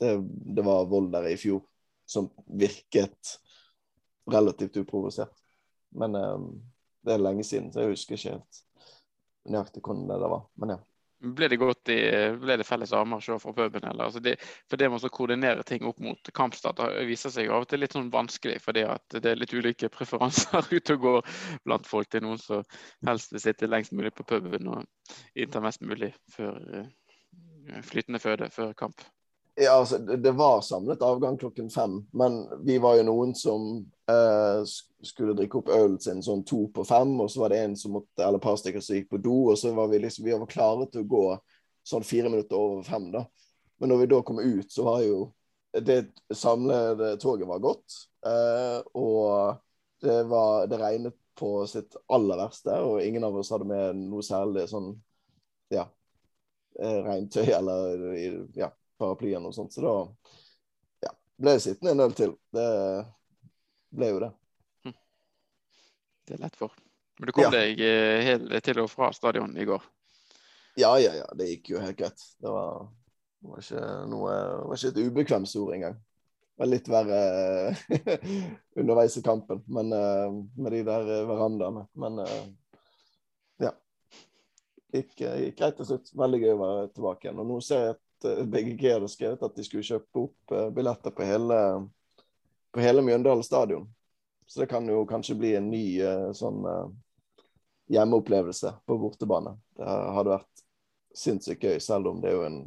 det, 0.00 0.14
det, 0.56 0.64
var 0.64 0.88
vold 0.88 1.10
der 1.12 1.28
i 1.28 1.36
fjor 1.40 1.62
som 2.08 2.30
virket 2.46 3.36
relativt 4.32 4.76
uprovosert. 4.80 5.36
Men 5.96 6.16
um, 6.16 6.48
det 7.04 7.14
er 7.14 7.24
lenge 7.24 7.44
siden, 7.44 7.68
så 7.72 7.84
jeg 7.84 7.92
husker 7.92 8.16
ikke 8.16 8.34
helt 8.36 8.62
nøyaktig 9.52 9.84
hvordan 9.84 10.08
det 10.08 10.32
var. 10.32 10.44
Men 10.60 10.74
ja. 10.76 10.80
Ble 11.22 11.48
det 11.48 11.58
godt 11.60 11.90
i, 11.94 11.98
ble 12.40 12.56
det 12.58 12.66
felles 12.66 12.92
avmarsj 12.96 13.36
fra 13.42 13.54
puben? 13.56 13.84
Eller? 13.84 14.08
Altså 14.08 14.22
det, 14.24 14.34
for 14.70 14.80
det 14.80 14.88
med 14.90 15.06
å 15.06 15.12
koordinere 15.12 15.66
ting 15.66 15.86
opp 15.88 16.00
mot 16.02 16.32
kampstart 16.34 16.82
viser 17.08 17.32
seg 17.34 17.50
av 17.52 17.64
og 17.64 17.70
til 17.70 17.82
litt 17.82 17.94
sånn 17.96 18.10
vanskelig, 18.12 18.58
fordi 18.64 18.84
det 19.14 19.30
er 19.30 19.40
litt 19.40 19.54
ulike 19.54 19.90
preferanser 19.96 20.68
ute 20.76 20.98
og 20.98 21.06
går 21.06 21.32
blant 21.66 21.88
folk. 21.88 22.10
Det 22.10 22.22
er 22.22 22.26
noen 22.26 22.42
som 22.42 22.66
helst 23.06 23.34
vil 23.34 23.44
sitte 23.46 23.70
lengst 23.70 23.94
mulig 23.96 24.14
på 24.16 24.26
puben 24.26 24.70
og 24.74 25.16
innta 25.38 25.62
mest 25.62 25.84
mulig 25.86 26.12
før 26.34 26.58
flytende 27.86 28.20
føde 28.22 28.50
før 28.52 28.72
kamp. 28.76 29.04
Ja, 29.54 29.72
altså, 29.72 29.98
det 29.98 30.32
var 30.32 30.60
samlet 30.60 31.02
avgang 31.02 31.38
klokken 31.38 31.70
fem, 31.70 32.06
men 32.12 32.64
vi 32.64 32.78
var 32.80 32.96
jo 32.96 33.02
noen 33.04 33.34
som 33.36 33.66
eh, 34.08 34.62
skulle 35.04 35.34
drikke 35.36 35.58
opp 35.60 35.68
ølen 35.76 35.98
sin 36.00 36.22
sånn 36.24 36.40
to 36.48 36.62
på 36.72 36.86
fem, 36.88 37.12
og 37.20 37.28
så 37.30 37.42
var 37.42 37.52
det 37.52 37.58
en 37.60 37.76
som 37.76 37.92
måtte, 37.98 38.22
eller 38.24 38.40
et 38.40 38.46
par 38.46 38.56
stykker 38.56 38.80
som 38.80 38.96
gikk 38.96 39.10
på 39.12 39.20
do, 39.20 39.34
og 39.52 39.60
så 39.60 39.74
var 39.76 39.92
vi 39.92 40.00
liksom, 40.06 40.24
vi 40.24 40.32
var 40.32 40.48
klare 40.48 40.88
til 40.88 41.04
å 41.04 41.10
gå 41.12 41.22
sånn 41.84 42.08
fire 42.08 42.32
minutter 42.32 42.56
over 42.56 42.88
fem, 42.88 43.10
da. 43.12 43.26
Men 43.76 43.92
når 43.92 44.00
vi 44.00 44.10
da 44.14 44.24
kom 44.24 44.40
ut, 44.40 44.72
så 44.72 44.88
var 44.88 45.04
jo 45.04 45.20
det 45.84 46.00
samlede 46.32 47.14
toget 47.20 47.52
var 47.52 47.60
gått, 47.68 48.00
eh, 48.24 48.80
og 48.96 49.60
det, 50.00 50.20
var, 50.32 50.66
det 50.72 50.80
regnet 50.80 51.18
på 51.36 51.58
sitt 51.68 52.00
aller 52.08 52.40
verste, 52.40 52.80
og 52.80 53.04
ingen 53.04 53.28
av 53.28 53.36
oss 53.36 53.52
hadde 53.52 53.68
med 53.68 54.00
noe 54.00 54.24
særlig 54.24 54.64
sånn, 54.72 54.94
ja, 55.76 55.90
eh, 56.80 57.02
regntøy 57.04 57.50
eller 57.52 58.08
ja, 58.56 58.72
paraplyen 59.02 59.48
og 59.48 59.54
sånt. 59.56 59.74
Så 59.74 59.82
da 59.84 59.96
ja, 61.08 61.12
ble 61.42 61.56
jeg 61.58 61.66
sittende 61.66 61.96
en 61.96 62.06
øl 62.06 62.16
til. 62.16 62.36
Det 62.54 62.68
ble 63.92 64.14
jo 64.14 64.22
det. 64.22 64.30
Hm. 64.86 64.96
Det 66.26 66.38
er 66.38 66.46
lett 66.46 66.58
for. 66.58 66.78
Men 67.18 67.28
du 67.28 67.34
kom 67.36 67.48
ja. 67.48 67.52
deg 67.54 67.82
hele 67.82 68.48
helt 68.48 68.64
til 68.64 68.80
og 68.82 68.88
fra 68.90 69.12
stadion 69.14 69.52
i 69.58 69.66
går? 69.68 69.84
Ja, 70.80 70.94
ja, 70.98 71.12
ja. 71.14 71.28
Det 71.36 71.50
gikk 71.50 71.74
jo 71.74 71.82
helt 71.82 71.98
greit. 71.98 72.24
Det 72.40 72.50
var, 72.50 72.88
var 73.44 73.60
ikke 73.60 73.84
noe 74.08 74.32
det 74.32 74.64
var 74.70 74.80
ikke 74.80 74.92
et 74.94 75.10
ubekvemsord 75.10 75.74
engang. 75.76 76.00
Det 76.00 76.64
var 76.64 76.70
litt 76.70 76.88
verre 76.92 77.20
underveis 78.80 79.16
i 79.18 79.22
kampen 79.24 79.62
men, 79.72 79.92
uh, 79.92 80.32
med 80.56 80.76
de 80.76 80.82
der 80.88 81.12
verandaene. 81.28 81.84
Men 82.00 82.22
ja. 82.24 82.40
ja. 83.68 83.74
Gikk, 84.92 85.14
gikk 85.20 85.60
greit 85.60 85.78
til 85.78 85.90
slutt. 85.92 86.14
Veldig 86.24 86.42
gøy 86.42 86.54
å 86.54 86.62
være 86.64 86.88
tilbake 86.96 87.28
igjen. 87.28 87.44
Og 87.44 87.52
nå 87.52 87.60
ser 87.64 87.86
jeg 87.90 88.00
Eh, 88.24 88.44
BGG 88.44 88.92
hadde 88.92 89.08
skrevet 89.08 89.42
at 89.42 89.56
de 89.56 89.64
skulle 89.66 89.86
kjøpe 89.86 90.26
opp 90.26 90.54
eh, 90.54 90.68
billetter 90.74 91.14
på 91.14 91.26
hele, 91.26 91.58
på 92.72 92.82
hele 92.84 93.04
Mjøndalen 93.04 93.44
stadion. 93.46 93.88
Så 94.46 94.60
det 94.60 94.68
kan 94.72 94.88
jo 94.88 95.06
kanskje 95.08 95.38
bli 95.38 95.54
en 95.56 95.70
ny 95.70 95.84
eh, 96.02 96.28
sånn 96.36 96.64
hjemmeopplevelse 97.92 98.74
på 98.86 98.98
bortebane. 98.98 99.56
Det 99.76 99.88
hadde 99.88 100.36
vært 100.36 100.62
sinnssykt 101.16 101.64
gøy, 101.64 101.80
selv 101.82 102.12
om 102.12 102.22
det 102.22 102.32
er 102.32 102.38
jo 102.38 102.46
en 102.48 102.62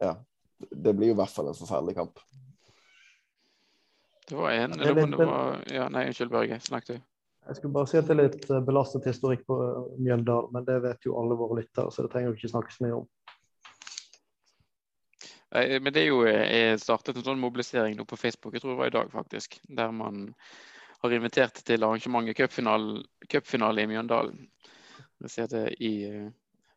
Ja, 0.00 0.14
det 0.70 0.94
blir 0.96 1.10
jo 1.10 1.14
i 1.14 1.18
hvert 1.18 1.32
fall 1.32 1.50
en 1.50 1.56
forferdelig 1.56 1.94
kamp. 1.98 2.20
Det 4.28 4.36
var 4.36 4.52
en 4.54 4.76
det 4.78 4.92
var, 5.18 5.60
ja, 5.68 5.88
Nei, 5.92 6.06
unnskyld, 6.08 6.30
Børge. 6.32 6.60
Snakk 6.64 6.86
du. 6.88 6.94
Jeg 7.48 7.56
skulle 7.56 7.74
bare 7.74 7.88
si 7.90 7.98
at 7.98 8.08
det 8.08 8.14
er 8.14 8.20
litt 8.20 8.44
belastet 8.66 9.08
historikk 9.08 9.42
på 9.48 9.56
Mjøndalen, 9.98 10.52
men 10.54 10.66
det 10.68 10.76
vet 10.84 11.08
jo 11.08 11.16
alle 11.20 11.36
våre 11.36 11.58
lyttere, 11.60 11.90
så 11.90 12.04
det 12.04 12.12
trenger 12.12 12.32
vi 12.32 12.38
ikke 12.38 12.52
snakkes 12.52 12.80
mye 12.84 12.98
om. 13.00 13.08
Men 15.50 15.90
det 15.90 16.04
er 16.04 16.08
jo 16.12 16.20
er 16.28 16.76
startet 16.78 17.16
en 17.18 17.24
sånn 17.26 17.40
mobilisering 17.42 17.96
nå 17.98 18.04
på 18.06 18.18
Facebook, 18.20 18.54
jeg 18.54 18.62
tror 18.62 18.76
det 18.76 18.80
var 18.80 18.90
i 18.92 18.94
dag 18.94 19.08
faktisk, 19.10 19.56
der 19.66 19.90
man 19.90 20.28
har 21.02 21.14
invitert 21.16 21.62
til 21.64 21.84
arrangementet 21.84 22.36
cupfinale, 22.36 23.02
cupfinale 23.30 23.82
i 23.82 23.88
Mjøndalen. 23.90 24.44
Jeg 25.24 25.30
ser 25.30 25.50
det 25.52 25.66
i 25.84 25.92
eh, 26.08 26.30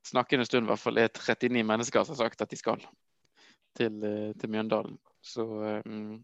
snakkende 0.08 0.46
stund 0.48 0.68
i 0.68 0.72
hvert 0.72 0.82
fall 0.82 1.00
er 1.00 1.12
39 1.12 1.64
mennesker 1.68 2.04
som 2.04 2.16
har 2.16 2.26
sagt 2.26 2.44
at 2.44 2.52
de 2.52 2.60
skal 2.60 2.84
til, 3.78 4.00
eh, 4.04 4.32
til 4.40 4.52
Mjøndalen. 4.52 4.98
Så 5.24 5.46
um, 5.86 6.24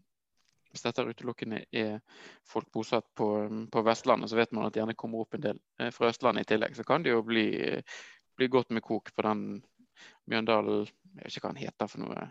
hvis 0.70 0.84
dette 0.84 1.04
utelukkende 1.08 1.62
er 1.72 2.00
folk 2.48 2.68
bosatt 2.72 3.08
på, 3.16 3.28
på, 3.72 3.84
Vestlandet, 3.84 4.30
så 4.30 4.36
vet 4.36 4.52
man 4.52 4.66
at 4.66 4.74
det 4.74 4.82
gjerne 4.82 4.96
kommer 4.96 5.24
opp 5.24 5.36
en 5.36 5.46
del 5.46 5.62
fra 5.92 6.10
Østlandet 6.12 6.44
i 6.44 6.52
tillegg. 6.52 6.76
Så 6.76 6.84
kan 6.88 7.04
det 7.04 7.14
jo 7.14 7.24
bli, 7.26 7.48
bli 8.36 8.48
godt 8.52 8.72
med 8.76 8.84
kok 8.84 9.12
på 9.16 9.26
den 9.28 9.62
Mjøndalen 10.30 10.86
Jeg 10.86 11.24
vet 11.24 11.34
ikke 11.34 11.48
hva 11.48 11.52
den 11.52 11.64
heter 11.64 11.88
for 11.90 12.04
noe. 12.04 12.28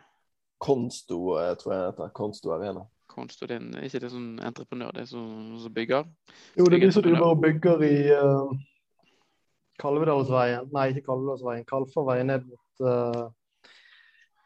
Konsto, 0.59 1.19
tror 1.61 1.73
jeg 1.73 1.81
det 1.81 1.91
heter. 1.91 2.13
Konsto 2.15 2.51
Arena. 2.55 2.85
Konsto, 3.09 3.47
det 3.49 3.57
er 3.57 3.87
ikke 3.87 4.03
det 4.03 4.11
sånn 4.13 4.37
entreprenør, 4.45 4.93
det 4.95 5.05
er 5.05 5.09
som, 5.09 5.29
som 5.59 5.73
bygger? 5.73 6.05
Jo, 6.59 6.67
det 6.67 6.77
er 6.77 6.85
de 6.85 6.91
som 6.93 7.05
driver 7.05 7.31
og 7.33 7.41
bygger 7.41 7.83
i 7.87 7.95
uh, 8.13 8.51
Kalvedalsveien, 9.81 10.69
nei, 10.75 10.89
ikke 10.93 11.07
Kalvedalsveien, 11.07 11.65
Kalfarveien 11.67 12.29
ned 12.29 12.45
mot 12.51 12.85
uh, 12.85 13.27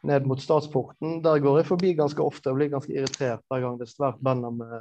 ned 0.04 0.26
mot 0.28 0.41
Statsporten. 0.41 1.21
Der 1.23 1.39
går 1.39 1.62
jeg 1.62 1.69
forbi 1.69 1.93
ganske 1.95 2.23
ofte 2.23 2.52
og 2.52 2.60
blir 2.60 2.71
ganske 2.71 2.93
irritert 2.93 3.43
hver 3.47 3.63
gang 3.63 3.80
det 3.80 3.88
er 3.88 3.93
svært 3.93 4.19
banner 4.23 4.52
med 4.52 4.73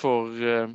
For 0.02 0.28
uh, 0.28 0.70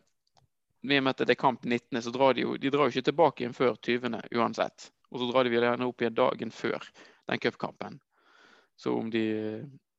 i 0.87 0.99
og 0.99 1.03
med 1.03 1.15
at 1.15 1.27
det 1.27 1.35
er 1.35 1.41
kamp 1.41 1.65
19., 1.65 2.03
så 2.03 2.11
drar 2.15 2.37
de 2.37 2.47
jo 2.47 2.57
de 2.61 2.71
drar 2.71 2.87
jo 2.87 2.95
ikke 2.95 3.11
tilbake 3.11 3.43
igjen 3.43 3.57
før 3.57 3.75
20. 3.83 4.21
uansett. 4.37 4.91
Og 5.11 5.21
så 5.21 5.31
drar 5.31 5.45
de 5.45 5.55
gjerne 5.55 5.89
opp 5.89 6.03
igjen 6.03 6.19
dagen 6.19 6.51
før 6.55 6.81
den 7.27 7.43
cupkampen. 7.43 7.99
Så 8.77 8.95
om 8.95 9.11
de 9.11 9.25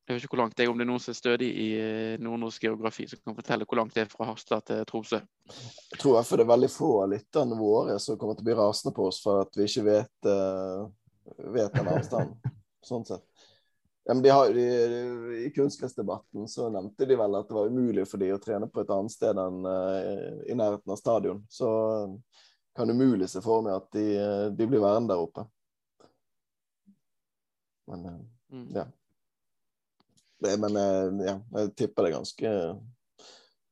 jeg 0.08 0.16
vet 0.16 0.24
ikke 0.24 0.32
hvor 0.32 0.40
langt 0.40 0.54
det 0.56 0.64
er, 0.64 0.70
om 0.72 0.78
det 0.80 0.86
er 0.86 0.88
noen 0.88 1.02
som 1.04 1.12
er 1.12 1.16
stødig 1.18 1.46
i 1.52 1.64
eh, 1.76 2.20
nordnorsk 2.24 2.62
geografi, 2.64 3.04
som 3.10 3.20
kan 3.20 3.34
fortelle 3.36 3.66
hvor 3.68 3.76
langt 3.76 3.92
det 3.92 4.06
er 4.06 4.08
fra 4.08 4.24
Harstad 4.30 4.64
til 4.64 4.80
Tromsø. 4.88 5.18
Jeg 5.20 5.98
tror 6.00 6.14
i 6.14 6.16
hvert 6.16 6.28
fall 6.30 6.40
det 6.40 6.46
er 6.46 6.52
veldig 6.54 6.70
få 6.72 6.88
av 7.02 7.10
lytterne 7.12 7.58
våre 7.58 7.98
som 8.00 8.16
kommer 8.16 8.38
til 8.38 8.46
å 8.46 8.48
bli 8.48 8.54
rasende 8.56 8.94
på 8.96 9.04
oss 9.10 9.18
for 9.20 9.42
at 9.42 9.58
vi 9.58 9.66
ikke 9.68 9.84
vet, 9.84 10.14
uh, 10.24 10.88
vet 11.52 11.76
den 11.76 11.92
avstanden. 11.92 12.56
sånn 12.88 13.04
sett. 13.04 13.37
De 14.08 14.28
har, 14.28 14.48
de, 14.48 15.44
I 15.44 15.50
kunstgressdebatten 15.50 16.48
så 16.48 16.70
nevnte 16.72 17.04
de 17.04 17.16
vel 17.16 17.34
at 17.36 17.48
det 17.48 17.56
var 17.56 17.68
umulig 17.68 18.06
for 18.08 18.20
de 18.22 18.30
å 18.32 18.40
trene 18.40 18.68
på 18.72 18.80
et 18.80 18.92
annet 18.94 19.12
sted 19.12 19.36
enn 19.36 19.66
uh, 19.68 20.38
i 20.48 20.56
nærheten 20.56 20.94
av 20.94 20.96
stadion. 20.96 21.42
Så 21.52 21.68
kan 22.72 22.88
kan 22.88 22.94
umulig 22.94 23.28
se 23.28 23.42
for 23.44 23.66
meg 23.66 23.76
at 23.76 23.90
de, 23.92 24.06
uh, 24.16 24.46
de 24.56 24.68
blir 24.70 24.80
værende 24.80 25.12
der 25.12 25.20
oppe. 25.20 25.44
Men 27.88 28.08
mm. 28.48 28.64
ja. 28.78 28.86
Det, 30.38 30.54
men 30.62 30.76
ja, 31.26 31.34
jeg 31.58 31.70
tipper 31.76 32.06
det 32.06 32.12
er 32.12 32.16
ganske 32.20 32.50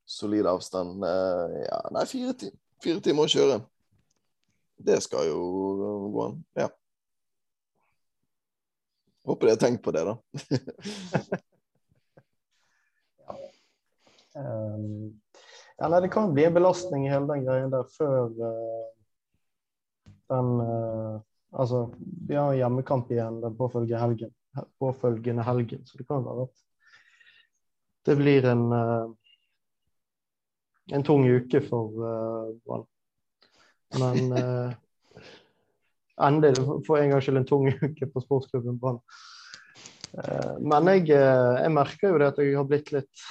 solid 0.05 0.49
avstand. 0.51 1.05
ja, 1.62 1.79
nei, 1.94 2.03
fire, 2.11 2.33
ti 2.35 2.51
fire 2.83 3.01
timer 3.05 3.29
å 3.29 3.31
kjøre. 3.31 3.61
Det 4.77 4.99
skal 5.05 5.31
jo 5.31 5.38
gå 6.12 6.25
an. 6.27 6.40
Ja. 6.59 6.68
Håper 9.27 9.47
de 9.47 9.51
har 9.51 9.57
tenkt 9.57 9.83
på 9.83 9.91
det, 9.91 10.05
da. 10.05 10.19
ja. 13.27 13.37
Um, 14.35 15.21
ja, 15.77 15.89
nei, 15.89 16.01
det 16.01 16.12
kan 16.15 16.35
bli 16.35 16.45
en 16.47 16.55
belastning 16.55 17.07
i 17.07 17.11
hele 17.11 17.27
den 17.33 17.43
greien 17.49 17.73
der 17.73 17.89
før 17.97 18.31
uh, 18.31 18.85
den 20.31 20.53
uh, 20.62 21.17
Altså, 21.57 21.87
vi 22.29 22.35
har 22.37 22.53
hjemmekamp 22.53 23.11
igjen 23.15 23.39
den 23.41 23.55
påfølgende 23.57 23.99
helgen, 24.03 24.33
påfølgende 24.83 25.45
helgen, 25.47 25.87
så 25.87 25.97
det 25.97 26.05
kan 26.05 26.25
være 26.27 26.43
at 26.45 26.57
det 28.07 28.17
blir 28.19 28.49
en 28.51 28.65
uh, 28.75 29.15
en 30.93 31.07
tung 31.07 31.25
uke 31.25 31.62
for 31.65 31.95
Brann. 32.67 32.85
Men 33.99 34.77
endelig, 36.22 36.64
for 36.87 37.00
en 37.00 37.12
gangs 37.12 37.26
skyld, 37.26 37.40
en 37.42 37.48
tung 37.48 37.66
uke 37.70 38.11
på 38.12 38.22
sportsklubben 38.24 38.79
Brann. 38.81 39.00
Uh, 40.16 40.55
men 40.62 40.92
jeg, 40.94 41.09
jeg, 41.12 41.72
merker 41.74 42.12
jo 42.14 42.20
det 42.22 42.31
at 42.33 42.38
jeg 42.40 42.55
har 42.57 42.68
blitt 42.68 42.92
litt, 42.94 43.24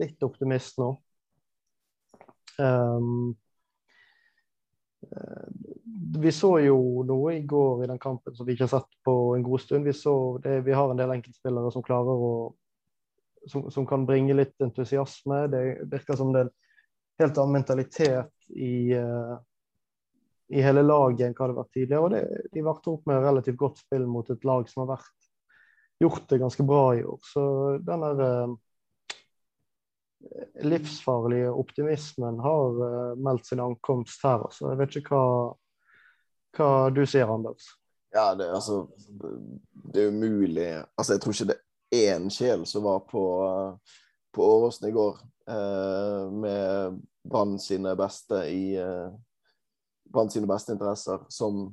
litt 0.00 0.24
optimist 0.24 0.80
nå. 0.80 0.94
Um, 2.56 3.34
vi 6.16 6.32
så 6.32 6.56
jo 6.64 6.78
noe 7.06 7.34
i 7.36 7.42
går 7.46 7.84
i 7.84 7.88
den 7.90 8.00
kampen 8.00 8.34
som 8.34 8.46
vi 8.46 8.56
ikke 8.56 8.66
har 8.66 8.78
sett 8.78 8.96
på 9.04 9.12
en 9.36 9.44
god 9.44 9.62
stund. 9.62 9.86
Vi, 9.86 9.92
det, 10.44 10.60
vi 10.66 10.76
har 10.76 10.90
en 10.90 11.00
del 11.00 11.12
enkeltspillere 11.18 11.72
som 11.74 11.84
klarer 11.84 12.24
å 12.30 12.36
som, 13.46 13.70
som, 13.70 13.86
kan 13.86 14.06
bringe 14.06 14.34
litt 14.34 14.60
entusiasme. 14.62 15.44
Det 15.52 15.60
virker 15.90 16.18
som 16.18 16.32
det 16.34 16.40
er 16.40 16.48
en 16.48 17.22
helt 17.22 17.38
annen 17.38 17.58
mentalitet 17.60 18.48
i, 18.50 18.96
uh, 18.98 19.36
i 20.48 20.62
hele 20.62 20.82
laget 20.82 21.26
enn 21.26 21.34
hva 21.34 21.48
det 21.48 21.54
har 21.54 21.62
vært 21.62 21.74
tidligere. 21.74 22.02
Og 22.04 22.12
det, 22.14 22.50
de 22.54 22.64
varte 22.66 22.92
opp 22.92 23.08
med 23.10 23.24
relativt 23.24 23.58
godt 23.60 23.82
spill 23.82 24.06
mot 24.10 24.30
et 24.30 24.46
lag 24.46 24.68
som 24.70 24.84
har 24.84 24.92
vært, 24.96 25.28
gjort 26.02 26.28
det 26.30 26.40
ganske 26.42 26.66
bra 26.68 26.84
i 26.96 27.04
år. 27.08 27.20
Så 27.24 27.42
den 27.86 28.04
der 28.04 28.22
eh, 28.26 28.54
livsfarlige 30.68 31.50
optimismen 31.50 32.40
har 32.44 32.82
eh, 32.88 33.12
meldt 33.16 33.48
sin 33.48 33.64
ankomst 33.64 34.24
her. 34.26 34.44
Altså. 34.46 34.70
Jeg 34.70 34.82
vet 34.82 35.00
ikke 35.00 35.16
hva, 35.16 35.26
hva 36.58 36.70
du 36.94 37.02
sier, 37.08 37.32
Anders? 37.32 37.72
Ja, 38.14 38.30
det, 38.38 38.46
altså, 38.54 38.86
det 39.92 40.04
er 40.04 40.12
umulig 40.14 40.68
Altså, 40.96 41.16
jeg 41.16 41.20
tror 41.20 41.34
ikke 41.34 41.48
det 41.50 41.56
er 41.56 42.14
én 42.14 42.30
sjel 42.32 42.62
som 42.68 42.86
var 42.86 43.02
på, 43.10 43.24
på 44.32 44.46
Åråsen 44.54 44.88
i 44.88 44.94
går 44.94 45.18
eh, 45.50 46.22
med 46.32 47.00
Brann 47.26 47.58
sine 47.60 47.96
beste 47.98 48.44
i 48.46 48.76
Brann 50.16 50.32
sine 50.32 50.48
beste 50.48 50.72
interesser, 50.72 51.20
som 51.28 51.68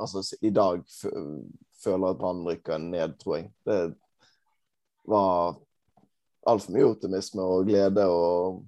altså 0.00 0.22
i 0.46 0.52
dag 0.54 0.84
føler 1.82 2.12
at 2.12 2.18
Brann 2.20 2.44
rykker 2.46 2.78
ned, 2.78 3.16
tror 3.20 3.40
jeg. 3.40 3.50
Det 3.66 3.80
var 5.10 5.58
altfor 6.48 6.74
mye 6.74 6.88
optimisme 6.88 7.44
og 7.44 7.68
glede 7.68 8.06
og 8.08 8.62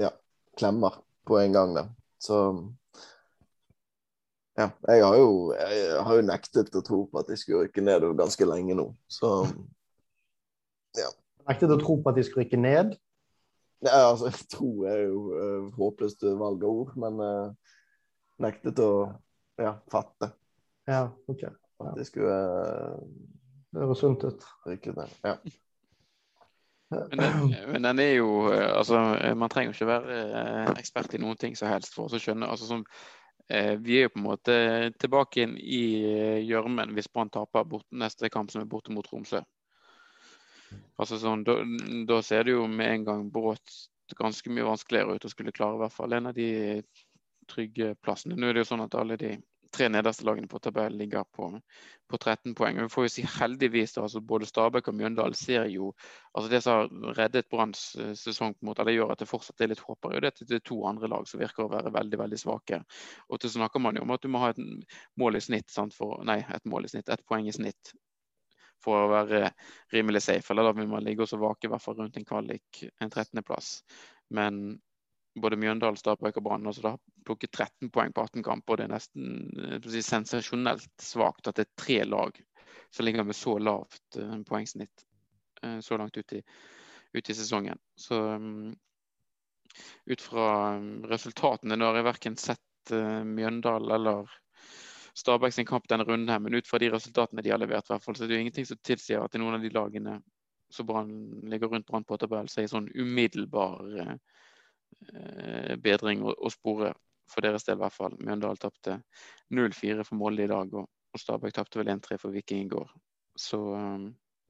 ja, 0.00 0.12
klemmer 0.56 1.00
på 1.28 1.40
en 1.42 1.56
gang, 1.56 1.74
det. 1.76 1.88
Så 2.22 2.38
ja, 4.58 4.70
jeg 4.88 5.04
har, 5.04 5.16
jo, 5.16 5.52
jeg 5.54 5.98
har 6.02 6.16
jo 6.18 6.26
nektet 6.26 6.74
å 6.74 6.82
tro 6.82 7.04
på 7.06 7.20
at 7.20 7.28
de 7.30 7.36
skulle 7.38 7.66
rykke 7.66 7.84
ned 7.84 8.08
ganske 8.18 8.48
lenge 8.48 8.74
nå, 8.74 8.88
så 9.10 9.42
ja. 10.98 11.10
Nektet 11.48 11.70
å 11.72 11.78
tro 11.80 12.00
på 12.02 12.10
at 12.10 12.18
de 12.18 12.24
skulle 12.26 12.46
rykke 12.46 12.58
ned? 12.60 12.96
Ja, 13.86 14.08
altså, 14.08 14.32
tro 14.50 14.72
er 14.90 15.04
jo 15.06 15.20
uh, 15.30 15.68
håpløst 15.78 16.26
valg 16.40 16.64
av 16.66 16.80
ord, 16.82 16.96
men 16.98 17.22
uh, 17.22 17.76
nektet 18.42 18.80
å 18.82 18.90
ja, 19.58 19.74
fatte. 19.92 20.32
Ja, 20.88 21.08
OK. 21.26 21.44
At 21.78 21.98
de 21.98 22.04
skulle 22.06 22.34
uh, 22.34 22.98
Det 23.70 23.82
høres 23.82 24.02
sunt 24.02 24.24
ut. 24.26 24.46
Rykke 24.66 24.94
ned. 24.96 25.16
Ja. 25.26 25.36
Men 26.88 27.20
den, 27.20 27.50
men 27.68 27.84
den, 27.84 27.98
er 28.00 28.14
jo 28.16 28.48
altså, 28.48 28.96
Man 29.36 29.50
trenger 29.52 29.74
jo 29.74 29.76
ikke 29.76 29.90
være 29.90 30.20
ekspert 30.80 31.12
i 31.12 31.20
noen 31.20 31.36
ting 31.36 31.58
som 31.58 31.68
helst 31.68 31.92
for 31.92 32.08
å 32.08 32.20
skjønne. 32.22 32.48
altså 32.48 32.70
som 32.70 32.86
vi 33.48 33.94
er 33.96 34.02
jo 34.06 34.12
på 34.12 34.18
en 34.20 34.26
måte 34.26 34.54
tilbake 35.00 35.40
inn 35.40 35.54
i 35.56 35.84
gjørmen 36.44 36.90
hvis 36.96 37.06
Brann 37.08 37.30
taper 37.32 37.64
bort, 37.64 37.86
neste 37.96 38.28
kamp 38.32 38.52
som 38.52 38.60
er 38.60 38.68
borte 38.68 38.92
mot 38.92 39.06
Tromsø. 39.08 39.40
Altså 41.00 41.16
sånn, 41.22 41.44
da, 41.46 41.54
da, 42.08 42.18
ser 42.24 42.44
det 42.44 42.56
jo 42.56 42.66
med 42.68 42.90
en 42.90 43.06
gang 43.06 43.22
brått 43.32 43.76
ganske 44.18 44.52
mye 44.52 44.66
vanskeligere 44.66 45.16
ut 45.16 45.24
å 45.24 45.30
skulle 45.32 45.54
klare 45.56 45.78
i 45.78 45.82
hvert 45.82 45.96
fall 45.96 46.16
en 46.16 46.30
av 46.30 46.36
de 46.36 46.48
trygge 47.50 47.94
plassene. 48.04 48.36
Nå 48.36 48.48
er 48.48 48.56
det 48.56 48.66
jo 48.66 48.72
sånn 48.72 48.84
at 48.84 48.96
alle 48.98 49.18
de 49.20 49.36
tre 49.74 49.88
nederste 49.88 50.24
lagene 50.24 50.48
på 50.48 50.58
tabellen 50.64 50.98
ligger 50.98 51.24
på, 51.34 51.48
på 52.08 52.18
13 52.18 52.54
poeng. 52.56 52.78
Vi 52.80 52.88
får 52.92 53.04
jo 53.04 53.12
si 53.12 53.24
heldigvis 53.28 53.94
da, 53.96 54.04
altså 54.06 54.22
både 54.24 54.48
Stabæk 54.48 54.88
og 54.88 54.96
Mjøndalen 54.96 55.36
ser 55.36 55.68
jo 55.72 55.90
altså 56.32 56.50
Det 56.50 56.62
som 56.64 56.78
har 56.78 57.18
reddet 57.18 57.50
Branns 57.52 57.82
eh, 58.00 58.14
sesong, 58.16 58.54
på 58.56 58.64
en 58.64 58.70
måte, 58.70 58.86
det 58.88 58.96
gjør 58.96 59.12
at 59.12 59.22
det 59.22 59.28
fortsatt 59.28 59.64
er 59.64 59.72
litt 59.72 59.84
håp, 59.84 60.10
det 60.14 60.56
er 60.56 60.64
to 60.64 60.80
andre 60.88 61.10
lag 61.12 61.28
som 61.28 61.40
virker 61.42 61.66
å 61.66 61.72
være 61.72 61.92
veldig 61.94 62.20
veldig 62.24 62.40
svake. 62.40 62.80
Og 63.28 63.42
så 63.42 63.52
snakker 63.58 63.82
man 63.82 63.98
jo 63.98 64.04
om 64.06 64.14
at 64.16 64.24
du 64.24 64.32
må 64.32 64.42
ha 64.44 64.52
et 64.54 64.62
mål 65.20 65.40
i 65.40 65.44
snitt, 65.44 65.72
for, 65.96 66.22
nei, 66.24 66.40
et 66.54 66.68
mål 66.68 66.88
i 66.88 66.92
snitt, 66.94 67.08
ett 67.12 67.26
poeng 67.28 67.48
i 67.48 67.54
snitt 67.54 67.92
for 68.84 69.04
å 69.04 69.10
være 69.10 69.48
rimelig 69.92 70.22
safe. 70.28 70.52
Eller 70.52 70.68
da 70.68 70.74
vil 70.76 70.90
man 70.90 71.04
ligge 71.04 71.26
og 71.26 71.42
vake 71.42 71.66
i 71.66 71.72
hvert 71.72 71.82
fall 71.82 71.98
rundt 71.98 72.16
en 72.16 72.28
kvalik, 72.28 72.84
en 73.02 73.10
13.-plass. 73.10 73.72
Men 74.38 74.78
både 75.38 75.58
Mjøndalen, 75.60 75.96
Stabæk 75.96 76.40
og 76.40 76.44
Brann 76.46 76.66
altså, 76.66 76.96
plukket 77.26 77.52
13 77.52 77.90
poeng 77.94 78.14
på 78.14 78.24
18 78.24 78.42
kamper. 78.42 78.78
Det 78.78 78.86
er 78.86 78.94
nesten 78.94 79.82
si, 79.86 80.02
sensasjonelt 80.02 80.90
svakt 81.02 81.50
at 81.50 81.58
det 81.58 81.66
er 81.66 81.76
tre 81.78 81.98
lag 82.08 82.40
som 82.94 83.04
ligger 83.04 83.26
med 83.26 83.36
så 83.36 83.58
lavt 83.60 84.18
uh, 84.18 84.38
poengsnitt 84.48 85.04
uh, 85.64 85.78
så 85.84 85.98
langt 86.00 86.16
ut 86.16 86.32
i, 86.32 86.42
ut 87.12 87.30
i 87.30 87.36
sesongen. 87.36 87.78
Så 87.98 88.18
um, 88.38 88.72
ut 90.08 90.24
fra 90.24 90.48
um, 90.76 91.04
resultatene 91.08 91.76
Nå 91.76 91.90
har 91.90 92.00
jeg 92.00 92.08
verken 92.08 92.38
sett 92.40 92.94
uh, 92.94 93.24
Mjøndal 93.28 93.90
eller 93.98 94.30
Stabæk 95.18 95.52
sin 95.52 95.66
kamp 95.66 95.88
denne 95.90 96.04
runden 96.06 96.30
her, 96.30 96.38
men 96.38 96.54
ut 96.54 96.68
fra 96.68 96.78
de 96.78 96.92
resultatene 96.92 97.42
de 97.42 97.50
har 97.50 97.58
levert, 97.58 97.88
hvert 97.90 98.04
fall, 98.04 98.16
så 98.16 98.24
er 98.24 98.30
det 98.30 98.36
jo 98.36 98.42
ingenting 98.44 98.66
som 98.68 98.78
tilsier 98.86 99.24
at 99.24 99.34
er 99.34 99.42
noen 99.42 99.56
av 99.56 99.64
de 99.64 99.72
lagene 99.74 100.20
som 100.70 100.88
ligger 101.42 101.68
rundt 101.68 101.86
Brann 101.86 102.04
på 102.04 102.16
tabell, 102.16 102.48
så 102.48 102.62
er 102.62 102.70
sånn 102.70 102.90
umiddelbar 102.94 103.98
eh, 103.98 104.14
bedring 105.84 106.24
å, 106.26 106.34
å, 106.34 106.50
spore 106.52 106.92
for 107.28 107.44
deres 107.44 107.66
del, 107.66 107.78
i 107.78 107.82
hvert 107.82 107.96
fall. 107.96 108.16
Mjøndalen 108.20 108.60
tapte 108.60 108.98
0-4 109.54 110.06
for 110.06 110.20
Molde 110.20 110.46
i 110.46 110.50
dag, 110.50 110.72
og, 110.74 110.88
og 110.88 111.22
Stabæk 111.22 111.54
tapte 111.56 111.80
vel 111.80 111.92
1-3 111.92 112.18
for 112.20 112.34
Viking 112.34 112.64
i 112.64 112.72
går. 112.72 112.90
Så 113.38 113.60
um, 113.74 114.08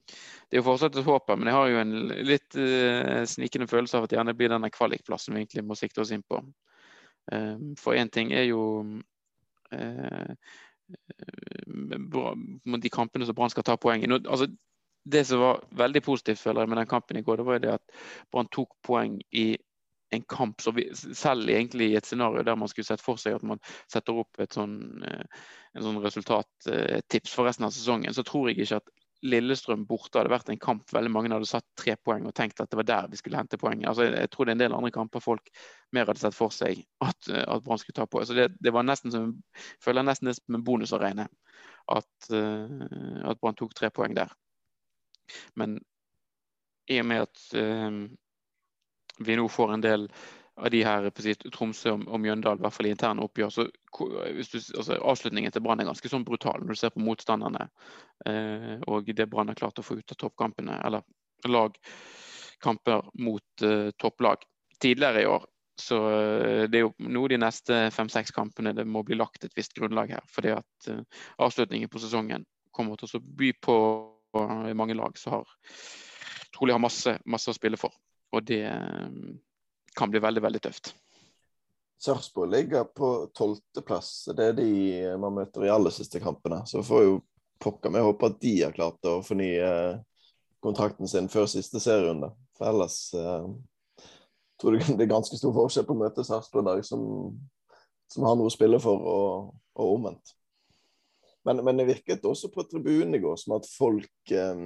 det 0.08 0.56
er 0.56 0.62
jo 0.62 0.66
fortsatt 0.70 0.96
et 0.96 1.06
håp, 1.06 1.30
men 1.36 1.50
jeg 1.50 1.58
har 1.58 1.68
jo 1.72 1.82
en 1.82 1.94
litt 2.30 2.58
uh, 2.58 3.22
snikende 3.28 3.68
følelse 3.70 3.98
av 3.98 4.06
at 4.06 4.14
det 4.14 4.18
gjerne 4.20 4.36
blir 4.38 4.54
denne 4.54 4.72
kvalikplassen 4.72 5.36
vi 5.36 5.44
egentlig 5.44 5.66
må 5.68 5.76
sikte 5.78 6.02
oss 6.04 6.14
inn 6.14 6.24
på. 6.26 6.40
Um, 7.32 7.74
for 7.76 7.98
én 7.98 8.10
ting 8.10 8.32
er 8.32 8.48
jo 8.48 8.62
Eh, 9.70 10.34
de 12.78 12.90
kampene 12.90 13.26
som 13.26 13.36
Brann 13.36 13.52
skal 13.52 13.66
ta 13.66 13.76
poeng 13.76 14.04
i. 14.04 14.10
Altså, 14.18 14.48
det 15.08 15.24
som 15.28 15.40
var 15.40 15.62
veldig 15.76 16.02
positivt 16.04 16.40
føler 16.40 16.64
jeg 16.64 16.72
med 16.72 16.80
den 16.80 16.90
kampen 16.90 17.16
i 17.16 17.22
går, 17.22 17.36
det 17.40 17.46
var 17.46 17.58
jo 17.58 17.64
det 17.64 17.74
at 17.76 17.98
Brann 18.32 18.48
tok 18.52 18.74
poeng 18.84 19.18
i 19.32 19.50
en 20.10 20.22
kamp 20.22 20.60
som 20.60 20.74
vi, 20.74 20.88
selv 20.94 21.50
egentlig 21.50 21.90
i 21.90 21.96
et 21.98 22.06
scenario 22.06 22.44
der 22.46 22.56
man 22.56 22.70
skulle 22.70 22.88
sett 22.88 23.02
for 23.04 23.20
seg 23.20 23.36
at 23.36 23.44
man 23.46 23.60
setter 23.90 24.22
opp 24.22 24.40
et 24.40 24.56
sånn, 24.56 24.78
eh, 25.04 25.42
en 25.76 25.84
sånn 25.84 26.00
resultattips 26.04 27.34
for 27.34 27.48
resten 27.48 27.68
av 27.68 27.74
sesongen, 27.76 28.14
så 28.16 28.24
tror 28.26 28.48
jeg 28.48 28.62
ikke 28.64 28.80
at 28.80 28.94
Lillestrøm 29.26 29.82
borte 29.88 30.20
hadde 30.20 30.30
vært 30.30 30.50
en 30.52 30.60
kamp 30.62 30.92
veldig 30.94 31.10
mange 31.10 31.32
hadde 31.32 31.48
satt 31.50 31.66
tre 31.78 31.96
poeng 31.98 32.28
og 32.28 32.34
tenkt 32.38 32.60
at 32.62 32.70
det 32.70 32.78
var 32.78 32.86
der 32.86 33.08
vi 33.10 33.18
skulle 33.18 33.40
hente 33.40 33.58
poeng. 33.58 33.82
Altså, 33.90 34.06
jeg 34.06 34.30
tror 34.30 34.46
det 34.46 34.52
er 34.52 34.58
en 34.58 34.62
del 34.62 34.76
andre 34.76 34.92
kamper 34.94 35.22
folk 35.24 35.50
mer 35.96 36.06
hadde 36.06 36.22
sett 36.22 36.36
for 36.36 36.54
seg 36.54 36.84
at, 37.02 37.26
at 37.26 37.64
Brann 37.64 37.80
skulle 37.82 37.98
ta 37.98 38.06
på. 38.06 38.22
Så 38.22 38.36
det, 38.38 38.52
det, 38.62 38.70
var 38.74 38.86
nesten 38.86 39.10
som, 39.10 39.32
jeg 39.58 39.82
føler 39.82 40.06
nesten 40.06 40.30
det 40.30 40.36
som 40.38 40.60
en 40.60 40.64
bonus 40.68 40.94
å 40.94 41.02
regne 41.02 41.26
at, 41.90 42.30
at 42.30 43.42
Brann 43.42 43.58
tok 43.58 43.74
tre 43.74 43.90
poeng 43.90 44.14
der. 44.14 44.30
Men 45.58 45.80
i 46.88 47.02
og 47.02 47.10
med 47.10 47.26
at 47.26 47.42
vi 49.24 49.36
nå 49.38 49.48
får 49.50 49.72
en 49.74 49.84
del 49.84 50.08
av 50.58 50.70
de 50.70 50.80
her 50.84 51.08
på 51.14 51.34
Tromsø 51.54 51.92
og, 51.94 52.16
Mjøndalen, 52.20 52.58
i 52.58 52.66
hvert 52.66 52.74
fall 52.74 52.88
i 52.88 52.92
interne 52.92 53.22
oppgjør, 53.22 53.52
så 53.54 53.66
du, 53.68 54.58
altså, 54.78 54.98
avslutningen 54.98 55.54
til 55.54 55.62
Brann 55.62 55.82
er 55.82 55.88
ganske 55.88 56.10
sånn 56.10 56.26
brutal 56.26 56.64
når 56.64 56.74
du 56.74 56.80
ser 56.80 56.94
på 56.94 57.02
motstanderne 57.04 57.68
eh, 58.26 58.74
og 58.90 59.10
det 59.14 59.28
Brann 59.30 59.52
har 59.52 59.58
klart 59.58 59.78
å 59.78 59.86
få 59.86 59.98
ut 60.00 60.14
av 60.14 60.18
toppkampene, 60.18 60.80
eller 60.86 61.06
lagkamper 61.46 63.06
mot 63.22 63.66
eh, 63.66 63.90
topplag 63.98 64.42
tidligere 64.82 65.22
i 65.22 65.30
år. 65.30 65.46
Så 65.78 65.98
eh, 66.10 66.64
det 66.70 66.80
er 66.80 66.86
jo 66.88 66.92
nå 67.06 67.24
de 67.30 67.38
neste 67.38 67.80
fem-seks 67.94 68.34
kampene 68.34 68.74
det 68.74 68.86
må 68.86 69.04
bli 69.06 69.18
lagt 69.18 69.46
et 69.46 69.54
visst 69.56 69.76
grunnlag 69.78 70.10
her. 70.16 70.26
fordi 70.26 70.56
at 70.56 70.90
uh, 70.90 71.02
avslutningen 71.38 71.90
på 71.90 72.02
sesongen 72.02 72.46
kommer 72.74 72.98
til 72.98 73.18
å 73.18 73.22
by 73.22 73.52
på 73.62 73.76
uh, 74.34 74.74
mange 74.74 74.98
lag 74.98 75.14
som 75.18 75.38
har 75.38 75.56
trolig 76.54 76.74
har 76.74 76.82
masse, 76.82 77.18
masse 77.26 77.50
å 77.50 77.54
spille 77.54 77.78
for. 77.78 77.94
Og 78.36 78.44
det, 78.44 78.62
um, 78.68 79.38
kan 79.96 80.10
bli 80.10 80.20
veldig, 80.22 80.42
veldig 80.44 80.60
tøft. 80.62 80.92
Sarpsborg 81.98 82.50
ligger 82.50 82.84
på 82.84 83.30
tolvteplass. 83.34 84.28
Det 84.36 84.52
er 84.52 84.54
de 84.54 84.70
man 85.18 85.34
møter 85.40 85.66
i 85.66 85.72
aller 85.72 85.90
siste 85.90 86.20
kampene. 86.22 86.60
Så 86.70 86.84
får 86.86 87.02
jo 87.02 87.16
pokker 87.58 87.90
meg 87.90 88.06
håpe 88.06 88.30
at 88.30 88.38
de 88.42 88.52
har 88.62 88.76
klart 88.76 89.08
å 89.08 89.18
fornye 89.26 89.70
kontrakten 90.62 91.10
sin 91.10 91.26
før 91.30 91.48
siste 91.50 91.82
serierunde. 91.82 92.30
For 92.58 92.70
ellers 92.70 92.98
eh, 93.18 93.48
tror 94.62 94.78
jeg 94.78 94.94
det 94.98 95.08
er 95.08 95.14
ganske 95.14 95.38
stor 95.38 95.54
forskjell 95.56 95.88
på 95.88 95.96
å 95.96 96.02
møte 96.04 96.26
Sarpsborg 96.26 96.84
som, 96.86 97.02
som, 98.10 98.26
har 98.28 98.38
noe 98.38 98.50
å 98.50 98.54
spille 98.54 98.78
for, 98.82 99.02
og, 99.02 99.56
og 99.78 99.94
omvendt. 99.96 100.34
Men, 101.46 101.64
men, 101.64 101.80
det 101.80 101.88
virket 101.88 102.26
også 102.28 102.50
på 102.52 102.66
tribunen 102.68 103.16
i 103.16 103.22
går 103.22 103.38
som 103.40 103.56
at 103.56 103.66
folk 103.72 104.34
eh, 104.34 104.64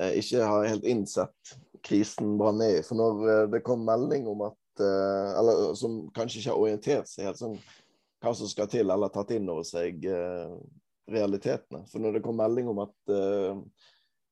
eh 0.00 0.20
ikke 0.20 0.46
har 0.46 0.68
helt 0.70 0.88
innsett 0.88 1.58
krisen 1.84 2.36
Brann 2.38 2.62
i. 2.64 2.80
For 2.86 2.98
når 2.98 3.22
eh, 3.28 3.44
det 3.54 3.62
kom 3.66 3.84
melding 3.86 4.28
om 4.30 4.46
at 4.48 4.82
eh, 4.82 5.30
Eller 5.40 5.74
som 5.78 6.02
kanskje 6.16 6.40
ikke 6.40 6.52
har 6.52 6.64
orientert 6.64 7.10
seg 7.10 7.28
helt 7.28 7.40
sånn 7.40 7.56
hva 8.20 8.34
som 8.36 8.48
skal 8.50 8.68
til, 8.68 8.90
eller 8.92 9.08
tatt 9.12 9.30
inn 9.32 9.48
over 9.48 9.64
seg 9.64 10.04
eh, 10.04 10.52
realitetene. 11.10 11.86
For 11.88 12.02
når 12.02 12.18
det 12.18 12.24
kom 12.26 12.36
melding 12.36 12.68
om 12.68 12.82
at 12.84 13.12
uh, 13.12 13.56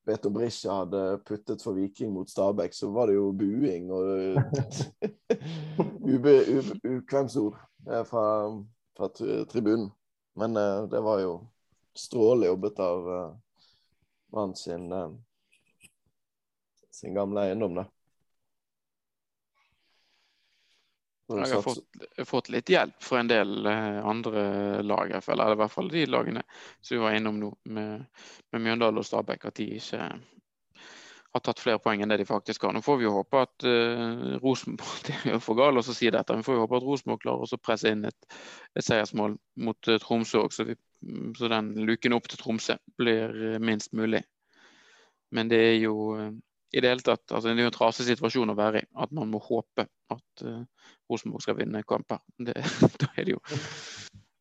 Beto 0.07 0.29
Brisja 0.31 0.83
hadde 0.83 1.01
puttet 1.27 1.65
for 1.65 1.73
Viking 1.77 2.13
mot 2.13 2.29
Stabæk, 2.29 2.77
så 2.77 2.91
var 2.93 3.09
det 3.09 3.17
jo 3.17 3.31
buing 3.33 3.89
og 3.91 4.37
ukvemsord 6.99 7.57
fra, 8.13 8.27
fra 8.97 9.11
tribunen. 9.51 9.89
Men 10.39 10.61
uh, 10.61 10.85
det 10.93 11.01
var 11.03 11.25
jo 11.25 11.33
strålende 11.99 12.53
jobbet 12.53 12.85
av 12.85 13.09
uh, 13.09 13.33
Brann 14.31 14.55
sin, 14.57 14.93
sin 16.99 17.17
gamle 17.17 17.47
eiendom, 17.47 17.79
da. 17.81 17.87
Jeg 21.29 21.59
har 21.59 21.63
fått, 21.63 21.85
fått, 22.25 22.47
litt 22.49 22.71
hjelp 22.73 23.03
fra 23.05 23.19
en 23.21 23.29
del 23.29 23.67
eh, 23.69 23.99
andre 24.07 24.43
lag. 24.83 25.13
Eller 25.13 25.53
i 25.53 25.59
hvert 25.61 25.75
fall 25.75 25.91
de 25.93 26.07
lagene 26.09 26.43
som 26.81 26.97
vi 26.97 27.03
var 27.03 27.17
innom 27.19 27.37
nå, 27.43 27.51
med, 27.69 28.07
med 28.53 28.65
Mjøndalen 28.65 29.03
og 29.03 29.05
Stabæk. 29.05 29.45
At 29.51 29.59
de 29.61 29.67
ikke 29.77 30.07
har 31.35 31.45
tatt 31.45 31.61
flere 31.61 31.83
poeng 31.85 32.01
enn 32.03 32.09
det 32.09 32.23
de 32.23 32.29
faktisk 32.29 32.65
har. 32.65 32.73
Nå 32.73 32.81
får 32.85 33.01
vi 33.01 33.07
jo 33.07 33.13
håpe 33.19 33.43
at 33.45 33.67
uh, 33.69 34.39
Rosenborg 34.41 35.03
Det 35.07 35.17
er 35.19 35.37
jo 35.37 35.43
for 35.45 35.59
galt 35.59 35.83
å 35.83 35.85
si 35.85 36.09
dette, 36.09 36.33
men 36.33 36.41
vi 36.41 36.49
får 36.49 36.57
jo 36.57 36.65
håpe 36.65 36.81
at 36.81 36.89
Rosenborg 36.89 37.23
klarer 37.27 37.55
å 37.59 37.61
presse 37.61 37.93
inn 37.93 38.09
et, 38.09 38.39
et 38.73 38.87
seiersmål 38.87 39.37
mot 39.69 39.93
uh, 39.93 40.01
Tromsø 40.01 40.47
òg, 40.47 40.57
så, 40.57 40.65
så, 41.37 41.53
den 41.53 41.75
luken 41.89 42.17
opp 42.17 42.33
til 42.33 42.41
Tromsø 42.41 42.79
blir 42.97 43.37
uh, 43.37 43.59
minst 43.61 43.93
mulig. 43.93 44.25
Men 45.37 45.53
det 45.53 45.61
er 45.61 45.77
jo 45.83 45.95
i 46.71 46.81
det 46.81 46.91
hele 46.91 47.05
tatt 47.05 47.33
altså 47.33 47.49
Det 47.49 47.63
er 47.63 47.69
jo 47.69 47.71
en 47.71 47.77
trasig 47.77 48.07
situasjon 48.11 48.53
å 48.53 48.59
være 48.59 48.83
i. 48.83 48.89
At 49.01 49.15
man 49.17 49.31
må 49.33 49.41
håpe 49.43 49.87
at 50.13 50.45
uh, 50.45 50.91
Rosenborg 51.09 51.45
skal 51.45 51.57
vinne 51.61 51.85
kamper. 51.89 52.21
Det, 52.37 52.57
da 53.01 53.09
er 53.15 53.29
det 53.29 53.37
jo 53.37 53.43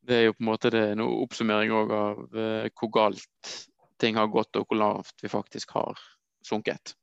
det 0.08 0.16
er 0.16 0.22
jo 0.24 0.36
på 0.36 0.40
en 0.40 0.48
måte 0.48 0.70
det, 0.72 0.84
er 0.90 0.96
noe 0.96 1.18
oppsummering 1.24 1.72
av 1.72 1.90
uh, 2.32 2.68
hvor 2.80 2.92
galt 2.92 3.56
ting 4.00 4.16
har 4.16 4.30
gått, 4.32 4.56
og 4.56 4.68
hvor 4.68 4.78
lavt 4.80 5.24
vi 5.24 5.28
faktisk 5.32 5.74
har 5.76 6.00
sunket. 6.46 6.94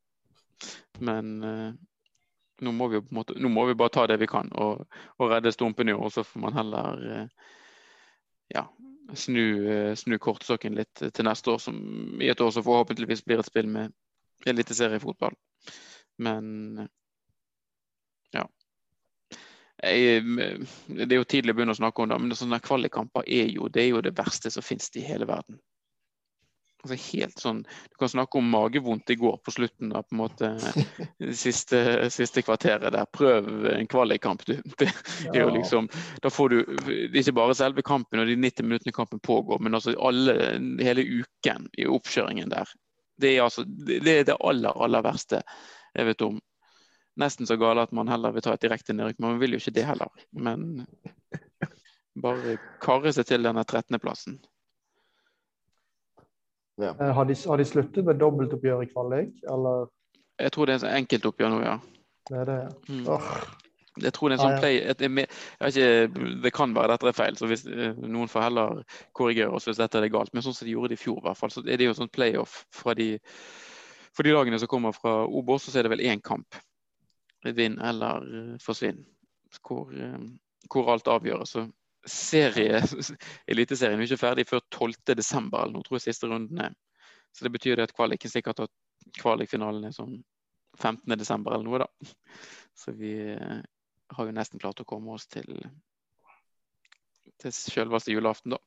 Men 1.05 1.35
uh, 1.43 1.73
nå, 2.65 2.73
må 2.73 2.89
vi, 2.93 3.01
måte, 3.13 3.37
nå 3.37 3.51
må 3.51 3.67
vi 3.69 3.77
bare 3.77 3.93
ta 3.93 4.07
det 4.09 4.17
vi 4.21 4.29
kan 4.29 4.49
og, 4.53 4.85
og 5.19 5.33
redde 5.33 5.53
Stumpen 5.53 5.89
i 5.89 5.97
år. 5.97 6.09
Så 6.13 6.25
får 6.25 6.45
man 6.45 6.57
heller 6.57 7.29
ja, 8.53 8.63
snu, 9.13 9.45
snu 9.97 10.17
kortsokken 10.21 10.77
litt 10.77 11.01
til 11.01 11.27
neste 11.27 11.53
år, 11.53 11.61
som 11.61 11.77
i 12.21 12.29
et 12.31 12.41
år 12.41 12.53
som 12.55 12.65
forhåpentligvis 12.65 13.25
blir 13.25 13.41
et 13.41 13.49
spill 13.49 13.69
med 13.69 13.93
eliteseriefotball. 14.45 15.35
Men 16.17 16.87
ja. 18.33 18.47
Jeg, 19.83 20.23
det 20.87 21.11
er 21.11 21.19
jo 21.19 21.29
tidlig 21.29 21.53
å 21.53 21.57
begynne 21.59 21.75
å 21.75 21.81
snakke 21.81 22.03
om 22.03 22.11
det, 22.11 22.19
men 22.21 22.37
sånne 22.37 22.61
kvalikkamper 22.63 23.27
er 23.27 23.51
jo 23.51 23.69
det, 23.69 23.83
er 23.83 23.97
jo 23.97 24.03
det 24.05 24.15
verste 24.17 24.51
som 24.53 24.65
finnes 24.65 24.89
i 24.95 25.03
hele 25.05 25.27
verden. 25.29 25.59
Altså 26.85 26.97
helt 27.17 27.39
sånn, 27.41 27.59
Du 27.89 27.95
kan 27.97 28.11
snakke 28.11 28.37
om 28.37 28.49
magevondt 28.53 29.09
i 29.09 29.17
går 29.17 29.39
på 29.41 29.51
slutten 29.55 29.93
av 29.97 30.03
på 30.05 30.13
en 30.13 30.19
måte 30.19 30.51
siste, 31.45 31.79
siste 32.13 32.43
kvarteret 32.45 32.93
der. 32.93 33.07
Prøv 33.09 33.65
en 33.71 33.89
kvalikkamp. 33.89 34.45
Du. 34.45 34.53
Det 34.77 34.91
er 35.33 35.41
jo 35.41 35.55
liksom, 35.55 35.89
da 36.21 36.29
får 36.29 36.53
du 36.53 36.59
ikke 37.09 37.33
bare 37.39 37.57
selve 37.57 37.81
kampen 37.85 38.21
og 38.21 38.29
de 38.29 38.37
90 38.37 38.69
minuttene 38.69 38.93
kampen 38.93 39.23
pågår, 39.25 39.63
men 39.65 39.73
altså 39.73 39.95
alle, 39.97 40.37
hele 40.85 41.07
uken 41.23 41.65
i 41.73 41.89
oppkjøringen 41.89 42.53
der. 42.53 42.69
Det 43.21 43.31
er, 43.31 43.43
altså, 43.45 43.63
det, 43.65 44.01
er 44.11 44.25
det 44.27 44.35
aller, 44.39 44.75
aller 44.83 45.03
verste 45.05 45.41
jeg 45.95 46.09
vet 46.09 46.25
om. 46.25 46.39
Nesten 47.21 47.47
så 47.47 47.55
gale 47.55 47.85
at 47.85 47.93
man 47.95 48.09
heller 48.11 48.33
vil 48.35 48.43
ta 48.43 48.55
et 48.55 48.65
direkte 48.65 48.93
nedrykk, 48.93 49.21
men 49.21 49.29
man 49.29 49.39
vil 49.39 49.55
jo 49.55 49.61
ikke 49.61 49.75
det 49.77 49.85
heller. 49.87 50.25
Men 50.35 50.83
bare 52.25 52.57
karre 52.83 53.13
seg 53.15 53.29
til 53.29 53.47
denne 53.47 53.63
13.-plassen. 53.63 54.39
Ja. 56.81 56.91
Eh, 56.91 57.11
har, 57.15 57.25
de, 57.25 57.35
har 57.47 57.57
de 57.57 57.65
sluttet 57.65 58.03
med 58.03 58.19
dobbeltoppgjør 58.19 58.83
i 58.83 58.89
kvalik, 58.91 59.37
eller? 59.51 59.87
Jeg 60.39 60.51
tror 60.51 60.67
det 60.67 60.75
er 60.75 60.89
en 60.89 60.97
enkeltoppgjør 60.99 61.53
nå, 61.53 61.61
ja. 61.63 61.77
Det 62.27 62.41
er 62.41 62.49
det. 62.49 62.59
Mm. 62.89 63.05
Oh. 63.15 63.31
Jeg 64.03 64.11
tror 64.15 64.29
det 64.29 64.35
er 64.35 64.41
en 64.41 64.49
sånn 64.49 64.59
play 64.59 64.79
et, 64.83 65.03
ikke, 65.05 66.31
Det 66.43 66.51
kan 66.55 66.73
være 66.75 66.95
dette 66.95 67.07
er 67.11 67.15
feil, 67.15 67.37
så 67.39 67.47
hvis 67.47 67.63
eh, 67.69 67.95
noen 67.95 68.31
får 68.31 68.47
heller 68.49 68.81
korrigere 69.15 69.55
oss 69.55 69.67
hvis 69.69 69.79
dette 69.79 70.01
er 70.01 70.11
galt. 70.11 70.33
Men 70.35 70.43
sånn 70.43 70.55
som 70.57 70.67
de 70.67 70.73
gjorde 70.73 70.91
det 70.91 70.99
i 70.99 71.03
fjor, 71.05 71.21
i 71.21 71.27
hvert 71.29 71.39
fall, 71.39 71.53
så 71.53 71.63
er 71.63 71.79
det 71.79 71.87
jo 71.87 71.93
en 71.93 72.01
sånn 72.01 72.11
playoff 72.11 72.63
fra 72.75 72.95
de, 72.97 73.13
for 74.15 74.27
de 74.27 74.35
lagene 74.35 74.59
som 74.59 74.71
kommer 74.71 74.95
fra 74.95 75.21
Obos, 75.25 75.69
så 75.69 75.79
er 75.79 75.87
det 75.87 75.93
vel 75.95 76.03
én 76.07 76.23
kamp. 76.23 76.59
Vinn 77.45 77.77
eller 77.79 78.25
uh, 78.25 78.53
forsvinn. 78.63 79.03
Hvor, 79.61 79.91
uh, 79.93 80.17
hvor, 80.71 80.89
alt 80.91 81.07
avgjøres. 81.11 81.55
Så 81.55 81.67
serie, 82.09 82.81
Eliteserien 83.51 84.01
er 84.01 84.09
ikke 84.09 84.23
ferdig 84.23 84.47
før 84.49 84.65
12.12., 84.73 85.51
eller 85.53 85.75
noe, 85.75 85.85
tror 85.85 85.99
jeg 85.99 86.07
siste 86.09 86.31
runden 86.31 86.63
er. 86.67 86.73
Så 87.35 87.45
det 87.45 87.53
betyr 87.53 87.77
det 87.77 87.89
at 87.89 87.95
kvaliken 87.95 88.31
sikkert 88.31 88.63
har 88.63 88.71
kvalikfinalen 89.19 89.85
er 89.87 89.93
sånn 89.95 90.17
15.12. 90.79 91.45
eller 91.45 91.63
noe, 91.63 91.85
da. 91.85 92.11
Så 92.75 92.91
vi 92.97 93.13
har 94.13 94.27
jo 94.27 94.35
nesten 94.35 94.61
klart 94.61 94.81
å 94.81 94.87
komme 94.87 95.15
oss 95.15 95.27
til, 95.31 95.49
til 97.41 97.53
selveste 97.55 98.13
julaften, 98.13 98.55
da. 98.55 98.61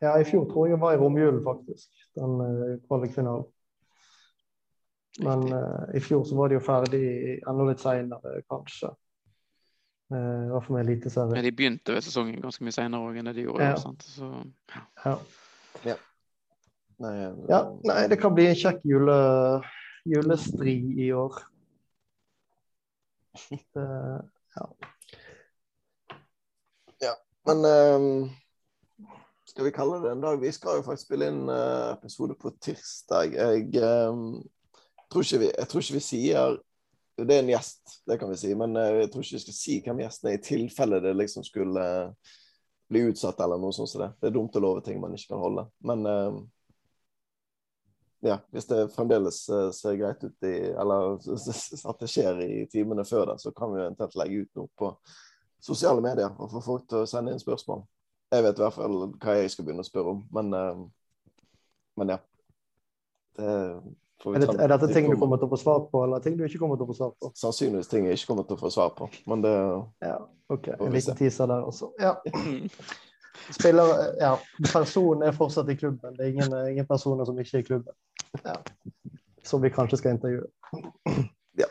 Ja, 0.00 0.14
i 0.16 0.24
fjor 0.24 0.46
tror 0.48 0.66
jeg 0.66 0.74
jeg 0.74 0.80
var 0.80 0.96
i 0.96 1.00
romjulen, 1.00 1.42
faktisk. 1.44 1.90
Den 2.16 2.38
uh, 2.40 2.76
kvalikfinalen. 2.88 3.44
Men 5.20 5.44
uh, 5.52 5.84
i 5.96 6.00
fjor 6.00 6.24
så 6.24 6.38
var 6.38 6.48
de 6.48 6.56
jo 6.56 6.64
ferdig 6.64 7.04
enda 7.36 7.66
litt 7.68 7.82
seinere, 7.82 8.40
kanskje. 8.48 8.94
Uh, 10.10 10.16
I 10.16 10.52
hvert 10.54 10.66
fall 10.66 10.78
med 10.78 10.86
eliteserien. 10.86 11.36
Ja, 11.36 11.44
de 11.44 11.52
begynte 11.58 11.94
ved 11.98 12.06
sesongen 12.06 12.40
ganske 12.40 12.64
mye 12.64 12.74
seinere 12.74 13.10
òg 13.10 13.20
enn 13.20 13.28
det 13.28 13.36
de 13.36 13.44
gjorde. 13.44 13.68
Ja. 13.68 13.76
Så, 14.06 14.30
ja. 14.72 14.86
ja. 15.04 15.14
ja. 15.90 15.98
Nei, 17.00 17.14
ja. 17.48 17.60
Nei, 17.88 18.00
det 18.12 18.18
kan 18.20 18.34
bli 18.36 18.48
en 18.48 18.58
kjekk 18.58 18.82
jule, 18.88 19.20
julestri 20.08 20.76
i 21.04 21.12
år. 21.16 21.42
Det, 23.74 23.84
ja. 24.56 24.66
ja. 27.00 27.14
Men 27.48 27.64
um, 27.64 28.30
skal 29.48 29.64
vi 29.64 29.74
kalle 29.74 30.00
det 30.02 30.12
en 30.12 30.24
dag? 30.24 30.40
Vi 30.40 30.52
skal 30.52 30.78
jo 30.78 30.86
faktisk 30.86 31.08
spille 31.08 31.30
inn 31.30 31.44
uh, 31.50 31.92
episode 31.94 32.36
på 32.40 32.52
tirsdag. 32.62 33.34
Jeg, 33.34 33.70
um, 34.10 34.42
tror 35.12 35.26
vi, 35.38 35.48
jeg 35.50 35.70
tror 35.70 35.84
ikke 35.84 35.98
vi 35.98 36.04
sier 36.04 36.60
Det 37.20 37.34
er 37.34 37.42
en 37.42 37.50
gjest, 37.52 37.96
det 38.08 38.16
kan 38.20 38.30
vi 38.30 38.38
si. 38.40 38.52
Men 38.56 38.76
uh, 38.78 39.00
jeg 39.00 39.10
tror 39.10 39.26
ikke 39.26 39.38
vi 39.38 39.44
skal 39.46 39.58
si 39.58 39.80
hvem 39.84 40.04
gjesten 40.04 40.30
er, 40.30 40.38
i 40.38 40.44
tilfelle 40.44 41.02
det 41.04 41.16
liksom 41.18 41.44
skulle 41.46 41.82
uh, 41.82 42.36
bli 42.90 43.04
utsatt 43.10 43.40
eller 43.42 43.60
noe 43.60 43.74
sånt 43.74 43.90
som 43.90 44.04
det. 44.04 44.12
Det 44.20 44.30
er 44.30 44.38
dumt 44.38 44.56
å 44.56 44.62
love 44.62 44.84
ting 44.86 45.02
man 45.02 45.14
ikke 45.14 45.34
kan 45.34 45.44
holde. 45.44 45.66
Men 45.86 46.06
ja, 48.20 48.36
hvis 48.52 48.68
det 48.68 48.90
fremdeles 48.92 49.38
ser 49.76 49.96
greit 49.96 50.24
ut 50.24 50.44
i 50.44 50.54
Eller 50.68 51.14
at 51.16 52.02
det 52.02 52.08
skjer 52.10 52.42
i 52.44 52.66
timene 52.68 53.04
før 53.08 53.30
det, 53.30 53.38
så 53.40 53.52
kan 53.56 53.72
vi 53.72 53.80
eventuelt 53.80 54.16
legge 54.20 54.42
ut 54.44 54.60
noe 54.60 54.68
på 54.76 54.90
sosiale 55.60 56.02
medier 56.04 56.34
og 56.36 56.50
få 56.52 56.60
folk 56.64 56.84
til 56.88 57.04
å 57.04 57.08
sende 57.08 57.32
inn 57.32 57.40
spørsmål. 57.40 57.82
Jeg 58.30 58.44
vet 58.46 58.60
i 58.60 58.64
hvert 58.64 58.76
fall 58.76 59.00
hva 59.10 59.38
jeg 59.38 59.50
skal 59.52 59.66
begynne 59.66 59.84
å 59.84 59.88
spørre 59.88 60.14
om, 60.14 60.20
men, 60.36 60.52
uh, 60.54 60.84
men 62.00 62.14
ja. 62.14 62.20
Det 63.40 63.48
er, 64.36 64.42
det, 64.44 64.48
er, 64.52 64.68
dette 64.68 64.88
ting 64.92 65.06
du 65.08 65.16
kommer 65.16 65.40
til 65.40 65.48
å 65.48 65.52
få 65.54 65.58
svar 65.60 65.84
på, 65.88 66.02
eller 66.04 66.20
ting 66.20 66.34
du 66.36 66.42
ikke 66.44 66.60
kommer 66.60 66.76
til 66.76 66.84
å 66.84 66.90
få 66.90 66.96
svar 66.98 67.12
på? 67.16 67.30
Sannsynligvis 67.40 67.88
ting 67.88 68.04
jeg 68.04 68.18
ikke 68.18 68.34
kommer 68.34 68.44
til 68.48 68.58
å 68.58 68.60
få 68.60 68.72
svar 68.74 68.90
på, 68.98 69.08
men 69.30 69.44
det 69.44 69.54
Ja, 70.04 70.18
OK. 70.52 70.68
En 70.76 70.92
liten 70.92 71.16
teaser 71.16 71.48
der 71.48 71.64
også. 71.64 71.88
Ja. 72.00 72.18
Spiller, 73.56 73.94
ja, 74.20 74.34
Personen 74.68 75.24
er 75.24 75.32
fortsatt 75.34 75.70
i 75.72 75.78
klubben. 75.78 76.12
Det 76.18 76.26
er 76.26 76.34
ingen, 76.34 76.52
ingen 76.68 76.86
personer 76.86 77.24
som 77.24 77.38
ikke 77.40 77.56
er 77.56 77.64
i 77.64 77.66
klubben. 77.70 77.96
Ja. 78.44 78.56
Som 79.42 79.62
vi 79.62 79.70
kanskje 79.70 79.98
skal 80.00 80.16
intervjue. 80.16 80.46
Ja. 81.58 81.66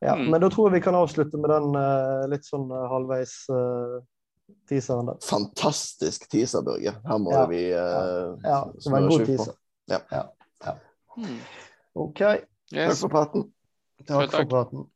ja 0.00 0.14
mm. 0.16 0.30
Men 0.30 0.40
da 0.40 0.50
tror 0.50 0.68
jeg 0.68 0.80
vi 0.80 0.84
kan 0.84 0.96
avslutte 0.98 1.38
med 1.38 1.52
den 1.52 1.76
uh, 1.76 2.24
litt 2.30 2.48
sånn 2.48 2.66
uh, 2.72 2.86
halvveis 2.90 3.34
uh, 3.52 4.00
teaseren 4.68 5.12
der. 5.12 5.20
Fantastisk 5.26 6.26
teaser, 6.32 6.64
Børge. 6.66 6.94
Her 7.06 7.20
må 7.22 7.34
ja. 7.34 7.44
vi 7.50 7.64
uh, 7.74 8.32
Ja, 8.42 8.62
det 8.74 8.94
var 8.94 8.98
en 8.98 9.10
god 9.12 9.26
teaser. 9.28 9.58
Ja. 9.90 10.00
ja. 10.10 10.76
Mm. 11.16 11.38
OK. 11.92 12.20
Yes. 12.72 12.88
Takk 12.88 12.98
for 13.04 13.12
praten. 13.12 13.46
Takk 14.08 14.32
for 14.32 14.48
praten. 14.48 14.86